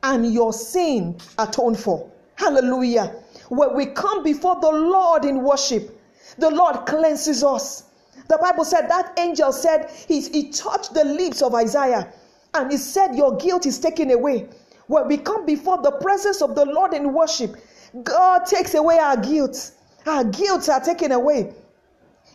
and 0.03 0.33
your 0.33 0.53
sin 0.53 1.17
atoned 1.39 1.79
for. 1.79 2.11
Hallelujah. 2.37 3.15
When 3.49 3.75
we 3.75 3.87
come 3.87 4.23
before 4.23 4.61
the 4.61 4.71
Lord 4.71 5.25
in 5.25 5.43
worship, 5.43 5.99
the 6.39 6.51
Lord 6.51 6.87
cleanses 6.87 7.45
us. 7.45 7.85
The 8.29 8.39
Bible 8.39 8.65
said 8.65 8.89
that 8.89 9.19
angel 9.19 9.53
said 9.53 9.91
he, 10.09 10.21
he 10.21 10.51
touched 10.51 10.95
the 10.95 11.05
lips 11.05 11.43
of 11.43 11.55
Isaiah 11.55 12.13
and 12.55 12.71
he 12.71 12.77
said, 12.77 13.15
Your 13.17 13.37
guilt 13.37 13.67
is 13.67 13.79
taken 13.79 14.11
away. 14.11 14.49
When 14.87 15.07
we 15.09 15.19
come 15.19 15.47
before 15.47 15.83
the 15.83 15.93
presence 15.93 16.43
of 16.43 16.55
the 16.55 16.65
Lord 16.65 16.95
in 16.95 17.13
worship, 17.13 17.57
God 18.03 18.47
takes 18.47 18.75
away 18.75 18.99
our 18.99 19.17
guilt. 19.17 19.73
Our 20.07 20.25
guilt 20.25 20.69
are 20.69 20.81
taken 20.81 21.13
away. 21.13 21.55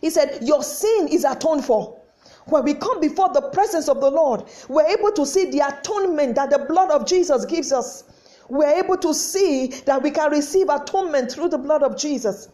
He 0.00 0.10
said, 0.10 0.38
Your 0.42 0.62
sin 0.62 1.08
is 1.08 1.24
atoned 1.24 1.64
for. 1.64 1.95
When 2.46 2.64
we 2.64 2.74
come 2.74 3.00
before 3.00 3.32
the 3.32 3.42
presence 3.42 3.88
of 3.88 4.00
the 4.00 4.10
Lord, 4.10 4.44
we're 4.68 4.86
able 4.86 5.12
to 5.12 5.26
see 5.26 5.50
the 5.50 5.60
atonement 5.60 6.36
that 6.36 6.50
the 6.50 6.60
blood 6.60 6.90
of 6.90 7.06
Jesus 7.06 7.44
gives 7.44 7.72
us 7.72 8.04
we're 8.48 8.82
able 8.82 8.96
to 8.98 9.12
see 9.12 9.68
that 9.86 10.02
we 10.02 10.10
can 10.10 10.30
receive 10.30 10.68
atonement 10.68 11.32
through 11.32 11.48
the 11.48 11.58
blood 11.58 11.82
of 11.82 11.96
Jesus. 11.96 12.48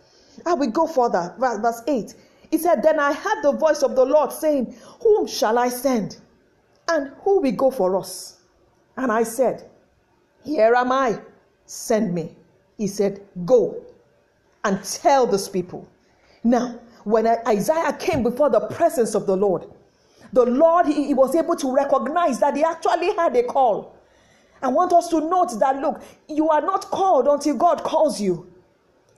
And 0.46 0.59
we 0.59 0.68
go 0.68 0.87
further, 0.87 1.35
verse 1.38 1.83
8. 1.87 2.14
He 2.50 2.59
said, 2.59 2.83
Then 2.83 2.98
I 2.98 3.12
heard 3.12 3.42
the 3.42 3.52
voice 3.52 3.83
of 3.83 3.94
the 3.94 4.05
Lord 4.05 4.33
saying, 4.33 4.76
Whom 5.02 5.26
shall 5.26 5.59
I 5.59 5.68
send? 5.68 6.18
And 6.88 7.12
who 7.20 7.40
will 7.40 7.52
go 7.52 7.70
for 7.70 7.96
us? 7.96 8.40
And 8.96 9.12
I 9.12 9.22
said, 9.22 9.68
Here 10.44 10.74
am 10.74 10.92
I, 10.92 11.18
send 11.66 12.14
me. 12.14 12.37
He 12.78 12.87
said, 12.87 13.20
Go 13.44 13.83
and 14.64 14.83
tell 14.85 15.26
this 15.26 15.48
people. 15.48 15.87
Now, 16.44 16.81
when 17.05 17.26
Isaiah 17.26 17.92
came 17.98 18.22
before 18.22 18.48
the 18.48 18.61
presence 18.68 19.14
of 19.14 19.26
the 19.26 19.37
Lord, 19.37 19.66
the 20.33 20.45
Lord, 20.45 20.87
he, 20.87 21.07
he 21.09 21.14
was 21.14 21.35
able 21.35 21.57
to 21.57 21.75
recognize 21.75 22.40
that 22.40 22.57
he 22.57 22.64
actually 22.64 23.14
had 23.14 23.37
a 23.37 23.42
call. 23.42 23.97
I 24.62 24.68
want 24.68 24.92
us 24.92 25.09
to 25.09 25.21
note 25.21 25.59
that 25.59 25.81
look, 25.81 26.03
you 26.29 26.49
are 26.49 26.61
not 26.61 26.87
called 26.87 27.27
until 27.27 27.57
God 27.57 27.83
calls 27.83 28.21
you. 28.21 28.47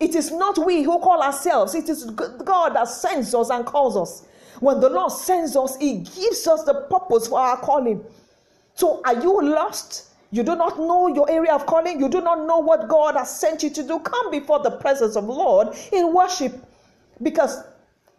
It 0.01 0.15
is 0.15 0.33
not 0.33 0.59
we 0.65 0.83
who 0.83 0.99
call 0.99 1.23
ourselves, 1.23 1.75
it 1.75 1.89
is 1.89 2.05
God 2.05 2.75
that 2.75 2.89
sends 2.89 3.35
us 3.35 3.51
and 3.51 3.65
calls 3.65 3.97
us. 3.97 4.27
When 4.61 4.81
the 4.81 4.89
Lord 4.89 5.13
sends 5.13 5.57
us, 5.57 5.77
He 5.77 5.99
gives 5.99 6.47
us 6.47 6.65
the 6.65 6.87
purpose 6.91 7.29
for 7.29 7.39
our 7.39 7.59
calling. 7.59 8.05
So, 8.75 9.03
are 9.05 9.21
you 9.21 9.43
lost? 9.43 10.11
You 10.31 10.43
do 10.43 10.57
not 10.57 10.79
know 10.79 11.07
your 11.09 11.31
area 11.31 11.53
of 11.53 11.65
calling. 11.67 12.01
You 12.01 12.09
do 12.09 12.21
not 12.21 12.45
know 12.47 12.59
what 12.59 12.89
God 12.89 13.15
has 13.15 13.39
sent 13.39 13.63
you 13.63 13.71
to 13.71 13.83
do. 13.87 14.01
Come 14.01 14.33
before 14.33 14.59
the 14.61 14.73
presence 14.73 15.15
of 15.15 15.25
Lord 15.27 15.77
in 15.93 16.13
worship 16.13 16.53
because 17.23 17.63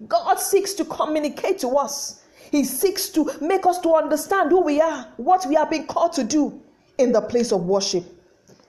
God 0.07 0.39
seeks 0.39 0.73
to 0.75 0.85
communicate 0.85 1.59
to 1.59 1.69
us. 1.77 2.21
He 2.55 2.63
seeks 2.63 3.09
to 3.09 3.29
make 3.41 3.65
us 3.65 3.79
to 3.79 3.93
understand 3.95 4.49
who 4.49 4.61
we 4.61 4.79
are, 4.79 5.07
what 5.17 5.45
we 5.45 5.55
have 5.55 5.69
been 5.69 5.85
called 5.85 6.13
to 6.13 6.23
do 6.23 6.61
in 6.97 7.11
the 7.11 7.19
place 7.19 7.51
of 7.51 7.65
worship. 7.65 8.05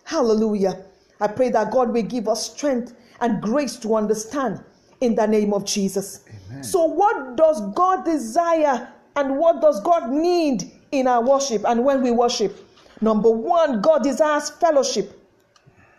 Hallelujah. 0.03 0.85
I 1.20 1.29
pray 1.29 1.51
that 1.51 1.70
God 1.70 1.92
will 1.92 2.03
give 2.03 2.27
us 2.27 2.51
strength 2.53 2.94
and 3.20 3.40
grace 3.40 3.77
to 3.77 3.94
understand 3.94 4.61
in 5.01 5.14
the 5.14 5.27
name 5.27 5.55
of 5.55 5.64
Jesus. 5.64 6.25
Amen. 6.51 6.64
So, 6.64 6.85
what 6.85 7.37
does 7.37 7.61
God 7.75 8.05
desire 8.05 8.88
and 9.14 9.38
what 9.38 9.61
does 9.61 9.81
God 9.83 10.11
need 10.11 10.68
in 10.90 11.07
our 11.07 11.22
worship 11.22 11.62
and 11.64 11.85
when 11.85 12.03
we 12.03 12.11
worship? 12.11 12.59
Number 13.01 13.31
one, 13.31 13.81
God 13.83 14.03
desires 14.03 14.51
fellowship. 14.51 15.12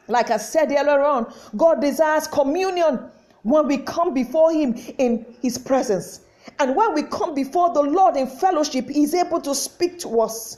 Like 0.09 0.29
I 0.29 0.37
said 0.37 0.71
earlier 0.71 1.03
on, 1.03 1.33
God 1.55 1.79
desires 1.79 2.27
communion 2.27 2.99
when 3.43 3.65
we 3.65 3.77
come 3.77 4.13
before 4.13 4.51
Him 4.51 4.73
in 4.97 5.25
His 5.41 5.57
presence. 5.57 6.21
And 6.59 6.75
when 6.75 6.93
we 6.93 7.03
come 7.03 7.35
before 7.35 7.73
the 7.73 7.81
Lord 7.81 8.15
in 8.17 8.27
fellowship, 8.27 8.89
He's 8.89 9.13
able 9.13 9.41
to 9.41 9.53
speak 9.53 9.99
to 9.99 10.21
us. 10.21 10.57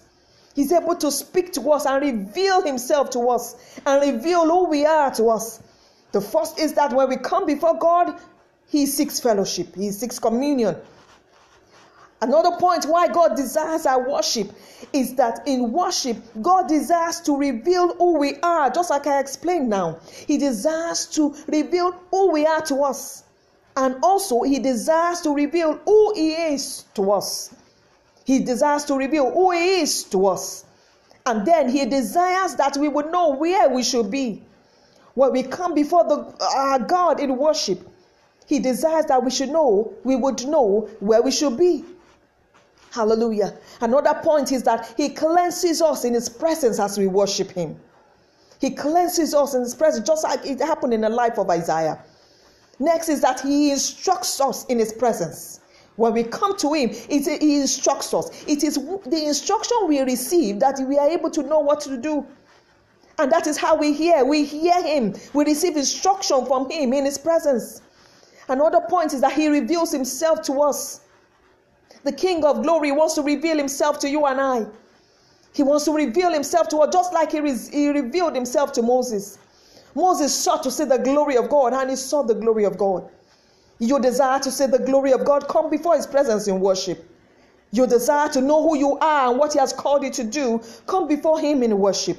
He's 0.55 0.71
able 0.71 0.95
to 0.95 1.11
speak 1.11 1.53
to 1.53 1.71
us 1.71 1.85
and 1.85 2.01
reveal 2.03 2.61
himself 2.61 3.11
to 3.11 3.29
us 3.29 3.55
and 3.85 4.13
reveal 4.13 4.45
who 4.45 4.67
we 4.67 4.85
are 4.85 5.09
to 5.15 5.29
us. 5.29 5.61
The 6.11 6.21
first 6.21 6.59
is 6.59 6.73
that 6.73 6.91
when 6.91 7.07
we 7.07 7.17
come 7.17 7.45
before 7.45 7.77
God, 7.77 8.19
he 8.67 8.85
seeks 8.85 9.19
fellowship, 9.19 9.75
he 9.75 9.91
seeks 9.91 10.19
communion. 10.19 10.75
Another 12.21 12.57
point 12.57 12.83
why 12.85 13.07
God 13.07 13.37
desires 13.37 13.85
our 13.85 14.09
worship 14.09 14.51
is 14.91 15.15
that 15.15 15.47
in 15.47 15.71
worship, 15.71 16.17
God 16.41 16.67
desires 16.67 17.21
to 17.21 17.37
reveal 17.37 17.95
who 17.95 18.17
we 18.17 18.35
are, 18.41 18.69
just 18.69 18.89
like 18.89 19.07
I 19.07 19.19
explained 19.19 19.69
now. 19.69 19.99
He 20.27 20.37
desires 20.37 21.05
to 21.11 21.33
reveal 21.47 21.91
who 22.11 22.31
we 22.31 22.45
are 22.45 22.61
to 22.63 22.83
us. 22.83 23.23
And 23.79 23.95
also, 24.03 24.41
He 24.41 24.59
desires 24.59 25.21
to 25.21 25.33
reveal 25.33 25.79
who 25.85 26.13
He 26.13 26.33
is 26.33 26.83
to 26.95 27.13
us. 27.13 27.55
He 28.25 28.39
desires 28.39 28.83
to 28.85 28.95
reveal 28.95 29.31
who 29.31 29.51
He 29.51 29.79
is 29.79 30.03
to 30.05 30.27
us. 30.27 30.65
And 31.25 31.45
then 31.47 31.69
He 31.69 31.85
desires 31.85 32.55
that 32.55 32.75
we 32.75 32.89
would 32.89 33.09
know 33.09 33.29
where 33.35 33.69
we 33.69 33.83
should 33.83 34.11
be. 34.11 34.43
When 35.13 35.31
we 35.31 35.43
come 35.43 35.73
before 35.73 36.03
the, 36.03 36.45
our 36.57 36.79
God 36.79 37.21
in 37.21 37.37
worship, 37.37 37.79
He 38.47 38.59
desires 38.59 39.05
that 39.05 39.23
we 39.23 39.31
should 39.31 39.49
know, 39.49 39.93
we 40.03 40.17
would 40.17 40.45
know 40.45 40.89
where 40.99 41.21
we 41.21 41.31
should 41.31 41.57
be. 41.57 41.85
Hallelujah. 42.91 43.53
Another 43.79 44.19
point 44.21 44.51
is 44.51 44.63
that 44.63 44.93
He 44.97 45.07
cleanses 45.07 45.81
us 45.81 46.03
in 46.03 46.13
His 46.13 46.27
presence 46.27 46.79
as 46.79 46.97
we 46.97 47.07
worship 47.07 47.51
Him. 47.51 47.79
He 48.59 48.71
cleanses 48.71 49.33
us 49.33 49.53
in 49.53 49.61
His 49.61 49.73
presence, 49.73 50.05
just 50.05 50.25
like 50.25 50.45
it 50.45 50.59
happened 50.59 50.93
in 50.93 50.99
the 50.99 51.09
life 51.09 51.39
of 51.39 51.49
Isaiah. 51.49 52.03
Next 52.79 53.09
is 53.09 53.21
that 53.21 53.41
He 53.41 53.71
instructs 53.71 54.39
us 54.39 54.65
in 54.65 54.79
His 54.79 54.93
presence. 54.93 55.59
When 55.97 56.13
we 56.13 56.23
come 56.23 56.55
to 56.57 56.73
Him, 56.73 56.91
it, 57.09 57.41
He 57.41 57.59
instructs 57.59 58.13
us. 58.13 58.29
It 58.47 58.63
is 58.63 58.75
the 58.75 59.25
instruction 59.25 59.77
we 59.87 59.99
receive 59.99 60.59
that 60.61 60.79
we 60.87 60.97
are 60.97 61.09
able 61.09 61.29
to 61.31 61.43
know 61.43 61.59
what 61.59 61.81
to 61.81 61.97
do. 61.97 62.25
And 63.17 63.29
that 63.33 63.47
is 63.47 63.57
how 63.57 63.75
we 63.75 63.91
hear. 63.91 64.23
We 64.23 64.45
hear 64.45 64.81
Him. 64.81 65.13
We 65.33 65.43
receive 65.43 65.75
instruction 65.75 66.45
from 66.45 66.69
Him 66.69 66.93
in 66.93 67.03
His 67.03 67.17
presence. 67.17 67.81
Another 68.47 68.79
point 68.79 69.13
is 69.13 69.19
that 69.21 69.33
He 69.33 69.49
reveals 69.49 69.91
Himself 69.91 70.41
to 70.43 70.61
us. 70.61 71.01
The 72.05 72.13
King 72.13 72.45
of 72.45 72.63
glory 72.63 72.93
wants 72.93 73.15
to 73.15 73.21
reveal 73.21 73.57
Himself 73.57 73.99
to 73.99 74.09
you 74.09 74.25
and 74.25 74.39
I. 74.39 74.65
He 75.53 75.63
wants 75.63 75.83
to 75.83 75.91
reveal 75.91 76.31
Himself 76.31 76.69
to 76.69 76.77
us 76.77 76.93
just 76.93 77.11
like 77.13 77.33
He, 77.33 77.41
re- 77.41 77.67
he 77.71 77.89
revealed 77.89 78.35
Himself 78.35 78.71
to 78.73 78.81
Moses. 78.81 79.37
Moses 79.95 80.33
sought 80.33 80.63
to 80.63 80.71
see 80.71 80.85
the 80.85 80.97
glory 80.97 81.37
of 81.37 81.49
God 81.49 81.73
and 81.73 81.89
he 81.89 81.95
saw 81.95 82.23
the 82.23 82.35
glory 82.35 82.65
of 82.65 82.77
God. 82.77 83.09
You 83.79 83.99
desire 83.99 84.39
to 84.39 84.51
see 84.51 84.65
the 84.65 84.79
glory 84.79 85.13
of 85.13 85.25
God, 85.25 85.47
come 85.47 85.69
before 85.69 85.95
His 85.95 86.05
presence 86.05 86.47
in 86.47 86.59
worship. 86.59 87.05
You 87.71 87.87
desire 87.87 88.27
to 88.29 88.41
know 88.41 88.61
who 88.67 88.77
you 88.77 88.97
are 88.99 89.29
and 89.29 89.39
what 89.39 89.53
He 89.53 89.59
has 89.59 89.71
called 89.71 90.03
you 90.03 90.11
to 90.11 90.23
do, 90.23 90.61
come 90.85 91.07
before 91.07 91.39
Him 91.39 91.63
in 91.63 91.77
worship. 91.79 92.17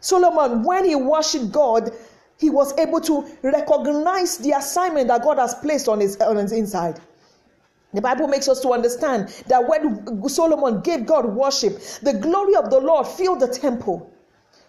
Solomon, 0.00 0.62
when 0.64 0.84
he 0.84 0.94
worshiped 0.94 1.52
God, 1.52 1.92
he 2.38 2.48
was 2.48 2.76
able 2.78 3.00
to 3.02 3.26
recognize 3.42 4.38
the 4.38 4.52
assignment 4.52 5.08
that 5.08 5.22
God 5.22 5.38
has 5.38 5.54
placed 5.54 5.88
on 5.88 6.00
his, 6.00 6.16
on 6.16 6.36
his 6.36 6.52
inside. 6.52 6.98
The 7.92 8.00
Bible 8.00 8.28
makes 8.28 8.48
us 8.48 8.60
to 8.60 8.70
understand 8.70 9.28
that 9.48 9.68
when 9.68 10.28
Solomon 10.28 10.80
gave 10.80 11.04
God 11.06 11.26
worship, 11.26 11.80
the 12.02 12.14
glory 12.14 12.54
of 12.54 12.70
the 12.70 12.78
Lord 12.78 13.06
filled 13.06 13.40
the 13.40 13.48
temple. 13.48 14.09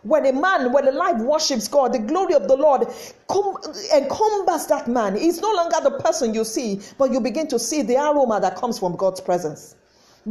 When 0.04 0.26
a 0.26 0.34
man, 0.34 0.72
when 0.72 0.88
a 0.88 0.92
life 0.92 1.18
worships 1.18 1.68
God, 1.68 1.94
the 1.94 2.00
glory 2.00 2.34
of 2.34 2.48
the 2.48 2.56
Lord 2.56 2.88
com- 3.28 3.58
encompasses 3.96 4.68
that 4.68 4.88
man. 4.88 5.16
He's 5.16 5.42
no 5.42 5.52
longer 5.54 5.78
the 5.84 5.92
person 5.92 6.34
you 6.34 6.44
see, 6.44 6.82
but 6.98 7.12
you 7.12 7.20
begin 7.20 7.48
to 7.50 7.60
see 7.60 7.84
the 7.84 7.98
aroma 7.98 8.40
that 8.42 8.56
comes 8.56 8.80
from 8.80 8.96
God's 8.96 9.22
presence. 9.22 9.76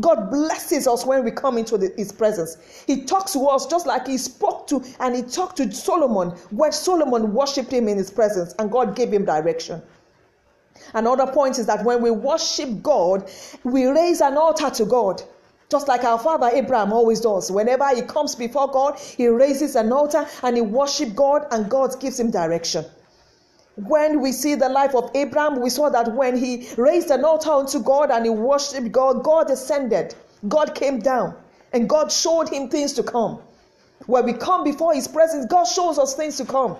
God 0.00 0.30
blesses 0.30 0.87
us 0.87 1.04
when 1.04 1.24
we 1.24 1.33
come 1.33 1.59
into 1.59 1.76
the, 1.76 1.92
His 1.96 2.12
presence. 2.12 2.56
He 2.87 3.04
talks 3.04 3.33
to 3.33 3.46
us 3.46 3.66
just 3.66 3.87
like 3.87 4.06
He 4.06 4.18
spoke 4.18 4.66
to 4.68 4.85
and 5.00 5.14
He 5.14 5.22
talked 5.22 5.56
to 5.59 5.70
Solomon 5.72 6.30
when 6.50 6.72
Solomon 6.72 7.33
worshipped 7.33 7.72
Him 7.72 7.88
in 7.88 7.96
His 7.96 8.11
presence 8.11 8.54
and 8.59 8.70
God 8.70 8.94
gave 8.94 9.12
him 9.12 9.24
direction. 9.24 9.83
Another 10.94 11.26
point 11.26 11.59
is 11.59 11.66
that 11.66 11.85
when 11.85 12.02
we 12.02 12.11
worship 12.11 12.83
God, 12.83 13.30
we 13.64 13.87
raise 13.87 14.20
an 14.20 14.37
altar 14.37 14.70
to 14.70 14.85
God. 14.85 15.22
Just 15.70 15.87
like 15.87 16.02
our 16.02 16.18
father 16.18 16.50
Abraham 16.52 16.92
always 16.92 17.20
does. 17.20 17.50
Whenever 17.50 17.94
he 17.94 18.02
comes 18.02 18.35
before 18.35 18.68
God, 18.68 18.98
he 18.98 19.28
raises 19.28 19.76
an 19.76 19.92
altar 19.92 20.26
and 20.42 20.56
he 20.56 20.62
worships 20.62 21.12
God, 21.12 21.46
and 21.52 21.70
God 21.70 21.98
gives 22.00 22.18
him 22.18 22.33
direction. 22.33 22.85
When 23.76 24.20
we 24.20 24.33
see 24.33 24.56
the 24.56 24.68
life 24.68 24.96
of 24.96 25.12
Abraham, 25.14 25.61
we 25.61 25.70
saw 25.70 25.88
that 25.90 26.12
when 26.12 26.37
he 26.37 26.68
raised 26.76 27.11
an 27.11 27.24
altar 27.24 27.52
unto 27.52 27.78
God 27.78 28.11
and 28.11 28.24
he 28.24 28.30
worshipped 28.30 28.90
God, 28.90 29.22
God 29.22 29.46
descended, 29.46 30.14
God 30.48 30.74
came 30.74 30.98
down, 30.98 31.37
and 31.72 31.88
God 31.88 32.11
showed 32.11 32.48
him 32.48 32.68
things 32.68 32.92
to 32.94 33.04
come. 33.04 33.38
When 34.06 34.24
we 34.24 34.33
come 34.33 34.64
before 34.64 34.92
his 34.92 35.06
presence, 35.06 35.46
God 35.46 35.64
shows 35.64 36.00
us 36.00 36.14
things 36.14 36.37
to 36.38 36.44
come. 36.44 36.78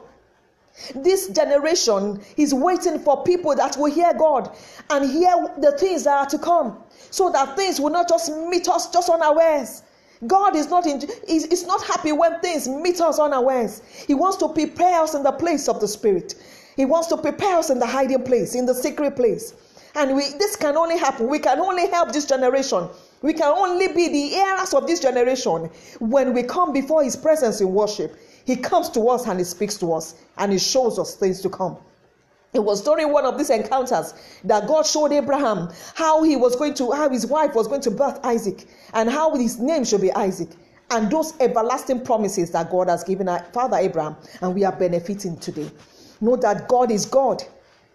This 0.97 1.29
generation 1.29 2.21
is 2.37 2.53
waiting 2.53 2.99
for 2.99 3.23
people 3.23 3.55
that 3.55 3.77
will 3.77 3.93
hear 3.93 4.13
God 4.15 4.51
and 4.89 5.09
hear 5.09 5.33
the 5.59 5.77
things 5.79 6.05
that 6.05 6.19
are 6.19 6.27
to 6.27 6.39
come 6.39 6.79
so 7.11 7.31
that 7.31 7.57
things 7.57 7.81
will 7.81 7.91
not 7.91 8.09
just 8.09 8.33
meet 8.49 8.69
us 8.69 8.91
just 8.91 9.09
unawares. 9.09 9.83
God 10.27 10.55
is 10.55 10.69
not 10.69 10.87
in, 10.87 11.03
is, 11.27 11.47
is 11.47 11.67
not 11.67 11.83
happy 11.83 12.13
when 12.13 12.41
things 12.41 12.69
meet 12.69 13.01
us 13.01 13.19
unawares. 13.19 13.81
He 14.07 14.15
wants 14.15 14.37
to 14.39 14.49
prepare 14.49 15.01
us 15.01 15.15
in 15.15 15.23
the 15.23 15.33
place 15.33 15.69
of 15.69 15.81
the 15.81 15.89
Spirit. 15.89 16.35
He 16.77 16.85
wants 16.85 17.09
to 17.09 17.17
prepare 17.17 17.57
us 17.57 17.71
in 17.71 17.79
the 17.79 17.87
hiding 17.87 18.23
place, 18.23 18.55
in 18.55 18.67
the 18.67 18.75
secret 18.75 19.17
place. 19.17 19.55
And 19.95 20.15
we, 20.15 20.31
this 20.39 20.57
can 20.57 20.77
only 20.77 20.99
happen. 20.99 21.29
We 21.29 21.39
can 21.39 21.59
only 21.59 21.89
help 21.89 22.13
this 22.13 22.27
generation. 22.27 22.89
We 23.23 23.33
can 23.33 23.53
only 23.53 23.89
be 23.89 24.09
the 24.09 24.37
heirs 24.37 24.73
of 24.73 24.87
this 24.87 25.01
generation 25.01 25.71
when 25.99 26.33
we 26.33 26.43
come 26.43 26.73
before 26.73 27.03
His 27.03 27.17
presence 27.17 27.61
in 27.61 27.73
worship. 27.73 28.17
He 28.47 28.57
comes 28.57 28.89
to 28.91 29.09
us 29.09 29.27
and 29.27 29.39
He 29.39 29.45
speaks 29.45 29.77
to 29.79 29.93
us 29.93 30.15
and 30.39 30.53
He 30.53 30.59
shows 30.59 30.99
us 30.99 31.17
things 31.17 31.41
to 31.43 31.49
come. 31.51 31.77
It 32.53 32.65
was 32.65 32.83
during 32.83 33.13
one 33.13 33.25
of 33.25 33.39
these 33.39 33.51
encounters 33.51 34.13
that 34.45 34.67
God 34.67 34.85
showed 34.85 35.13
Abraham 35.13 35.69
how 35.95 36.25
he 36.25 36.35
was 36.37 36.57
going 36.57 36.75
to, 36.75 36.91
how 36.91 37.09
his 37.09 37.27
wife 37.27 37.55
was 37.55 37.69
going 37.69 37.81
to 37.83 37.91
birth 37.93 38.19
Isaac, 38.25 38.67
and 38.93 39.09
how 39.09 39.37
his 39.37 39.61
name 39.61 39.85
should 39.85 40.01
be 40.01 40.13
Isaac, 40.13 40.49
and 40.91 41.09
those 41.11 41.35
everlasting 41.39 42.05
promises 42.05 42.51
that 42.51 42.71
God 42.71 42.89
has 42.89 43.05
given 43.05 43.29
our 43.29 43.45
Father 43.53 43.77
Abraham, 43.77 44.17
and 44.41 44.55
we 44.55 44.65
are 44.65 44.73
benefiting 44.73 45.37
today. 45.37 45.71
Know 46.21 46.35
that 46.37 46.67
God 46.67 46.91
is 46.91 47.07
God. 47.07 47.43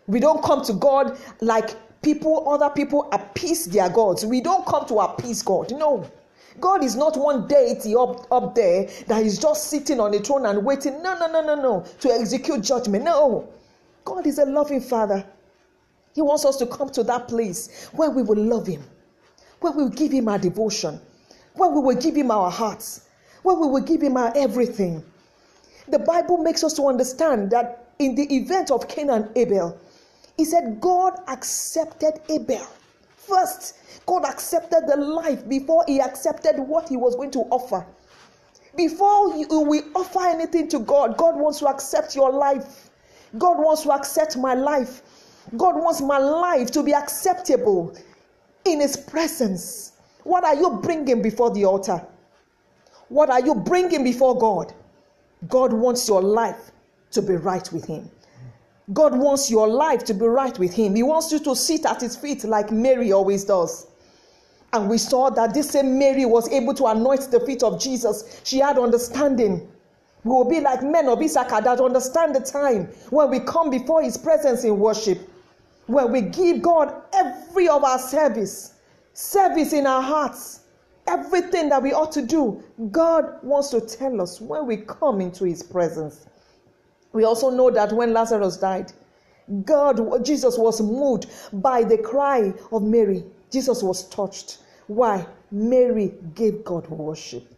We 0.08 0.22
don't 0.22 0.42
come 0.42 0.64
to 0.66 0.74
God 0.74 1.18
like 1.42 1.76
people, 2.02 2.50
other 2.50 2.70
people 2.70 3.10
appease 3.12 3.66
their 3.66 3.90
gods. 3.90 4.26
We 4.26 4.40
don't 4.40 4.66
come 4.66 4.86
to 4.88 5.00
appease 5.00 5.42
God. 5.42 5.72
No. 5.72 6.10
God 6.62 6.82
is 6.82 6.96
not 6.96 7.18
one 7.18 7.48
deity 7.48 7.96
up, 7.96 8.32
up 8.32 8.56
there 8.56 8.88
that 9.08 9.24
is 9.24 9.38
just 9.38 9.66
sitting 9.70 10.00
on 10.00 10.12
the 10.12 10.20
throne 10.20 10.46
and 10.46 10.64
waiting. 10.64 11.02
No, 11.04 11.18
no, 11.20 11.28
no, 11.28 11.42
no, 11.42 11.56
no. 11.56 11.86
To 12.00 12.10
execute 12.10 12.64
judgment. 12.64 13.04
No. 13.04 13.50
God 14.06 14.26
is 14.28 14.38
a 14.38 14.46
loving 14.46 14.82
Father. 14.82 15.26
He 16.14 16.22
wants 16.22 16.46
us 16.46 16.56
to 16.58 16.68
come 16.68 16.90
to 16.92 17.04
that 17.04 17.28
place 17.28 17.90
where 17.92 18.10
we 18.10 18.22
will 18.22 18.42
love 18.42 18.68
Him, 18.68 18.84
where 19.60 19.74
we 19.74 19.84
will 19.84 19.90
give 19.90 20.12
Him 20.12 20.30
our 20.30 20.38
devotion, 20.38 21.02
where 21.56 21.70
we 21.70 21.82
will 21.82 22.00
give 22.00 22.16
Him 22.16 22.32
our 22.32 22.50
hearts, 22.50 23.10
where 23.44 23.56
we 23.56 23.68
will 23.68 23.82
give 23.82 24.02
Him 24.02 24.16
our 24.16 24.32
everything. 24.38 25.04
The 25.90 26.00
Bible 26.00 26.38
makes 26.38 26.64
us 26.64 26.74
to 26.76 26.84
understand 26.84 27.52
that 27.52 27.90
in 28.00 28.16
the 28.16 28.34
event 28.34 28.72
of 28.72 28.88
Cain 28.88 29.10
and 29.10 29.30
Abel, 29.36 29.78
He 30.38 30.46
said 30.46 30.80
God 30.80 31.20
accepted 31.28 32.22
Abel 32.30 32.66
first. 33.18 33.76
God 34.06 34.24
accepted 34.24 34.88
the 34.88 34.98
life 34.98 35.48
before 35.50 35.84
He 35.88 36.00
accepted 36.00 36.60
what 36.60 36.88
He 36.88 36.96
was 36.96 37.16
going 37.16 37.32
to 37.32 37.40
offer. 37.52 37.86
Before 38.76 39.36
you, 39.36 39.62
we 39.62 39.82
offer 39.96 40.28
anything 40.28 40.68
to 40.70 40.80
God, 40.80 41.18
God 41.18 41.36
wants 41.38 41.60
to 41.60 41.68
accept 41.68 42.16
your 42.16 42.32
life. 42.32 42.85
God 43.38 43.58
wants 43.58 43.84
to 43.84 43.92
accept 43.92 44.38
my 44.38 44.54
life. 44.54 45.02
God 45.58 45.76
wants 45.76 46.02
my 46.02 46.18
life 46.18 46.72
to 46.72 46.84
be 46.84 46.94
acceptable 46.94 47.96
in 48.66 48.82
His 48.82 48.98
presence. 48.98 49.94
What 50.24 50.44
are 50.44 50.56
you 50.56 50.80
bringing 50.82 51.22
before 51.22 51.52
the 51.52 51.66
altar? 51.66 52.06
What 53.10 53.30
are 53.30 53.42
you 53.42 53.54
bringing 53.56 54.04
before 54.04 54.38
God? 54.38 54.74
God 55.48 55.72
wants 55.72 56.08
your 56.08 56.22
life 56.22 56.72
to 57.12 57.22
be 57.22 57.36
right 57.36 57.72
with 57.72 57.86
Him. 57.86 58.10
God 58.94 59.18
wants 59.18 59.50
your 59.50 59.68
life 59.68 60.04
to 60.06 60.14
be 60.14 60.26
right 60.26 60.58
with 60.58 60.74
Him. 60.74 60.96
He 60.96 61.04
wants 61.04 61.32
you 61.32 61.40
to 61.40 61.56
sit 61.56 61.86
at 61.86 62.02
His 62.02 62.16
feet 62.16 62.44
like 62.44 62.72
Mary 62.72 63.12
always 63.12 63.44
does. 63.44 63.88
And 64.74 64.90
we 64.90 64.98
saw 64.98 65.30
that 65.30 65.54
this 65.54 65.70
same 65.70 65.98
Mary 65.98 66.26
was 66.26 66.50
able 66.50 66.74
to 66.76 66.88
anoint 66.88 67.32
the 67.32 67.40
feet 67.40 67.64
of 67.64 67.80
Jesus. 67.80 68.42
She 68.44 68.60
had 68.60 68.78
understanding. 68.78 69.72
We 70.26 70.32
will 70.32 70.50
be 70.50 70.60
like 70.60 70.82
men 70.82 71.08
of 71.08 71.22
Issachar 71.22 71.62
that 71.62 71.80
understand 71.80 72.36
the 72.36 72.40
time 72.40 72.86
when 73.12 73.30
we 73.30 73.40
come 73.42 73.70
before 73.70 74.02
His 74.02 74.18
presence 74.18 74.64
in 74.64 74.80
worship, 74.80 75.20
when 75.86 76.12
we 76.12 76.22
give 76.22 76.64
God 76.64 76.92
every 77.14 77.68
of 77.70 77.84
our 77.84 78.00
service, 78.00 78.74
service 79.14 79.72
in 79.72 79.86
our 79.86 80.02
hearts, 80.02 80.62
everything 81.08 81.70
that 81.70 81.84
we 81.84 81.94
ought 81.94 82.12
to 82.14 82.24
do. 82.24 82.64
God 82.90 83.38
wants 83.44 83.70
to 83.70 83.80
tell 83.82 84.20
us 84.20 84.42
when 84.42 84.66
we 84.66 84.78
come 84.78 85.22
into 85.22 85.46
His 85.46 85.62
presence. 85.62 86.26
We 87.14 87.24
also 87.24 87.52
know 87.52 87.70
that 87.70 87.94
when 87.94 88.12
Lazarus 88.12 88.58
died, 88.58 88.94
God, 89.64 90.26
Jesus 90.26 90.58
was 90.58 90.82
moved 90.82 91.28
by 91.62 91.84
the 91.84 92.00
cry 92.00 92.52
of 92.72 92.82
Mary. 92.82 93.24
Jesus 93.52 93.84
was 93.84 94.10
touched. 94.10 94.58
Why? 94.88 95.28
Mary 95.52 96.16
gave 96.34 96.66
God 96.66 96.88
worship. 96.90 97.55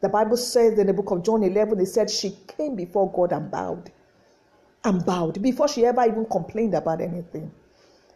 The 0.00 0.08
Bible 0.08 0.36
says 0.36 0.78
in 0.78 0.86
the 0.86 0.92
book 0.92 1.10
of 1.10 1.24
John 1.24 1.42
11, 1.42 1.80
it 1.80 1.86
said 1.86 2.10
she 2.10 2.36
came 2.46 2.76
before 2.76 3.10
God 3.12 3.32
and 3.32 3.50
bowed. 3.50 3.90
And 4.84 5.04
bowed 5.04 5.42
before 5.42 5.68
she 5.68 5.84
ever 5.86 6.04
even 6.04 6.26
complained 6.26 6.74
about 6.74 7.00
anything. 7.00 7.50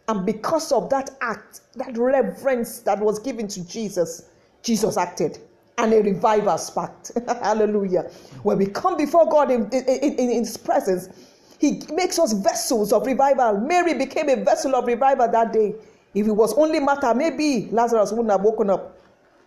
And 0.07 0.25
because 0.25 0.71
of 0.71 0.89
that 0.89 1.09
act, 1.21 1.61
that 1.75 1.97
reverence 1.97 2.79
that 2.79 2.99
was 2.99 3.19
given 3.19 3.47
to 3.49 3.67
Jesus, 3.67 4.29
Jesus 4.63 4.97
acted. 4.97 5.39
And 5.77 5.93
a 5.93 6.01
revival 6.01 6.57
sparked. 6.57 7.11
Hallelujah. 7.27 8.11
When 8.43 8.57
we 8.57 8.67
come 8.67 8.97
before 8.97 9.27
God 9.29 9.51
in, 9.51 9.69
in, 9.71 9.83
in, 9.85 10.13
in 10.19 10.29
His 10.31 10.57
presence, 10.57 11.09
He 11.59 11.81
makes 11.93 12.19
us 12.19 12.33
vessels 12.33 12.93
of 12.93 13.05
revival. 13.05 13.57
Mary 13.59 13.93
became 13.93 14.29
a 14.29 14.35
vessel 14.35 14.75
of 14.75 14.85
revival 14.85 15.27
that 15.29 15.53
day. 15.53 15.75
If 16.13 16.27
it 16.27 16.31
was 16.31 16.53
only 16.57 16.79
Martha, 16.79 17.15
maybe 17.15 17.69
Lazarus 17.71 18.11
wouldn't 18.11 18.31
have 18.31 18.41
woken 18.41 18.69
up. 18.69 18.97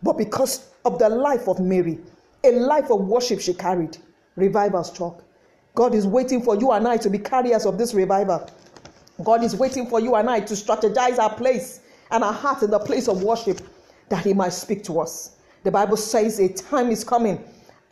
But 0.02 0.14
because 0.18 0.70
of 0.84 0.98
the 0.98 1.08
life 1.08 1.46
of 1.48 1.60
Mary, 1.60 1.98
a 2.44 2.52
life 2.52 2.90
of 2.90 3.00
worship 3.06 3.40
she 3.40 3.54
carried, 3.54 3.98
revival 4.36 4.84
struck. 4.84 5.22
God 5.74 5.94
is 5.94 6.06
waiting 6.06 6.42
for 6.42 6.56
you 6.56 6.70
and 6.72 6.86
I 6.86 6.96
to 6.98 7.10
be 7.10 7.18
carriers 7.18 7.66
of 7.66 7.78
this 7.78 7.94
revival. 7.94 8.48
God 9.22 9.42
is 9.42 9.56
waiting 9.56 9.86
for 9.86 10.00
you 10.00 10.14
and 10.16 10.28
I 10.28 10.40
to 10.40 10.54
strategize 10.54 11.18
our 11.18 11.34
place 11.34 11.80
and 12.10 12.22
our 12.22 12.32
heart 12.32 12.62
in 12.62 12.70
the 12.70 12.78
place 12.78 13.08
of 13.08 13.22
worship 13.22 13.60
that 14.08 14.24
He 14.24 14.32
might 14.32 14.52
speak 14.52 14.84
to 14.84 15.00
us. 15.00 15.36
The 15.64 15.70
Bible 15.70 15.96
says 15.96 16.38
a 16.38 16.48
time 16.48 16.90
is 16.90 17.04
coming 17.04 17.42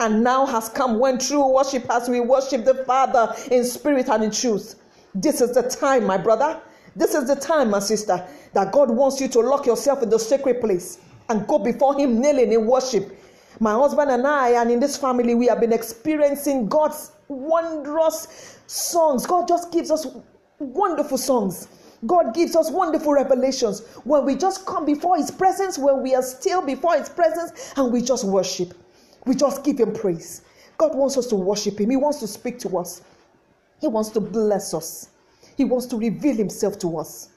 and 0.00 0.22
now 0.22 0.44
has 0.46 0.68
come 0.68 0.98
when 0.98 1.18
true 1.18 1.46
worship 1.54 1.86
as 1.90 2.08
we 2.08 2.20
worship 2.20 2.64
the 2.64 2.84
Father 2.84 3.34
in 3.50 3.64
spirit 3.64 4.08
and 4.08 4.24
in 4.24 4.30
truth. 4.30 4.80
This 5.14 5.40
is 5.40 5.54
the 5.54 5.62
time, 5.62 6.04
my 6.04 6.16
brother. 6.16 6.60
This 6.96 7.14
is 7.14 7.26
the 7.26 7.36
time, 7.36 7.70
my 7.70 7.78
sister, 7.78 8.26
that 8.52 8.72
God 8.72 8.90
wants 8.90 9.20
you 9.20 9.28
to 9.28 9.40
lock 9.40 9.64
yourself 9.64 10.02
in 10.02 10.10
the 10.10 10.18
sacred 10.18 10.60
place 10.60 10.98
and 11.28 11.46
go 11.46 11.58
before 11.58 11.98
Him 11.98 12.20
kneeling 12.20 12.52
in 12.52 12.66
worship. 12.66 13.16
My 13.60 13.72
husband 13.72 14.10
and 14.10 14.26
I, 14.26 14.60
and 14.60 14.70
in 14.70 14.80
this 14.80 14.96
family, 14.96 15.34
we 15.34 15.46
have 15.46 15.60
been 15.60 15.72
experiencing 15.72 16.68
God's 16.68 17.12
wondrous 17.28 18.58
songs. 18.66 19.26
God 19.26 19.46
just 19.48 19.72
gives 19.72 19.90
us 19.90 20.06
wonderful 20.58 21.18
songs. 21.18 21.68
God 22.06 22.34
gives 22.34 22.56
us 22.56 22.70
wonderful 22.70 23.12
revelations 23.12 23.86
when 24.04 24.24
we 24.24 24.34
just 24.34 24.66
come 24.66 24.84
before 24.84 25.16
His 25.16 25.30
presence, 25.30 25.78
when 25.78 26.02
we 26.02 26.14
are 26.14 26.22
still 26.22 26.62
before 26.62 26.96
His 26.96 27.08
presence, 27.08 27.72
and 27.76 27.92
we 27.92 28.02
just 28.02 28.24
worship. 28.24 28.74
We 29.24 29.34
just 29.34 29.62
give 29.62 29.78
Him 29.78 29.92
praise. 29.92 30.42
God 30.78 30.96
wants 30.96 31.16
us 31.16 31.26
to 31.28 31.36
worship 31.36 31.78
Him, 31.78 31.90
He 31.90 31.96
wants 31.96 32.18
to 32.20 32.26
speak 32.26 32.58
to 32.60 32.78
us, 32.78 33.02
He 33.80 33.86
wants 33.86 34.10
to 34.10 34.20
bless 34.20 34.74
us, 34.74 35.10
He 35.56 35.64
wants 35.64 35.86
to 35.86 35.96
reveal 35.96 36.34
Himself 36.34 36.78
to 36.80 36.98
us. 36.98 37.28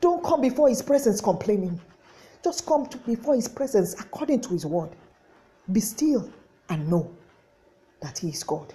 Don't 0.00 0.24
come 0.24 0.40
before 0.40 0.68
His 0.68 0.82
presence 0.82 1.20
complaining. 1.20 1.80
Just 2.42 2.66
come 2.66 2.86
to 2.86 2.98
before 2.98 3.34
His 3.36 3.46
presence 3.46 3.94
according 4.00 4.40
to 4.42 4.48
His 4.50 4.66
word. 4.66 4.90
Be 5.72 5.80
still 5.80 6.30
and 6.68 6.88
know 6.88 7.10
that 8.00 8.18
He 8.18 8.28
is 8.28 8.42
God. 8.42 8.72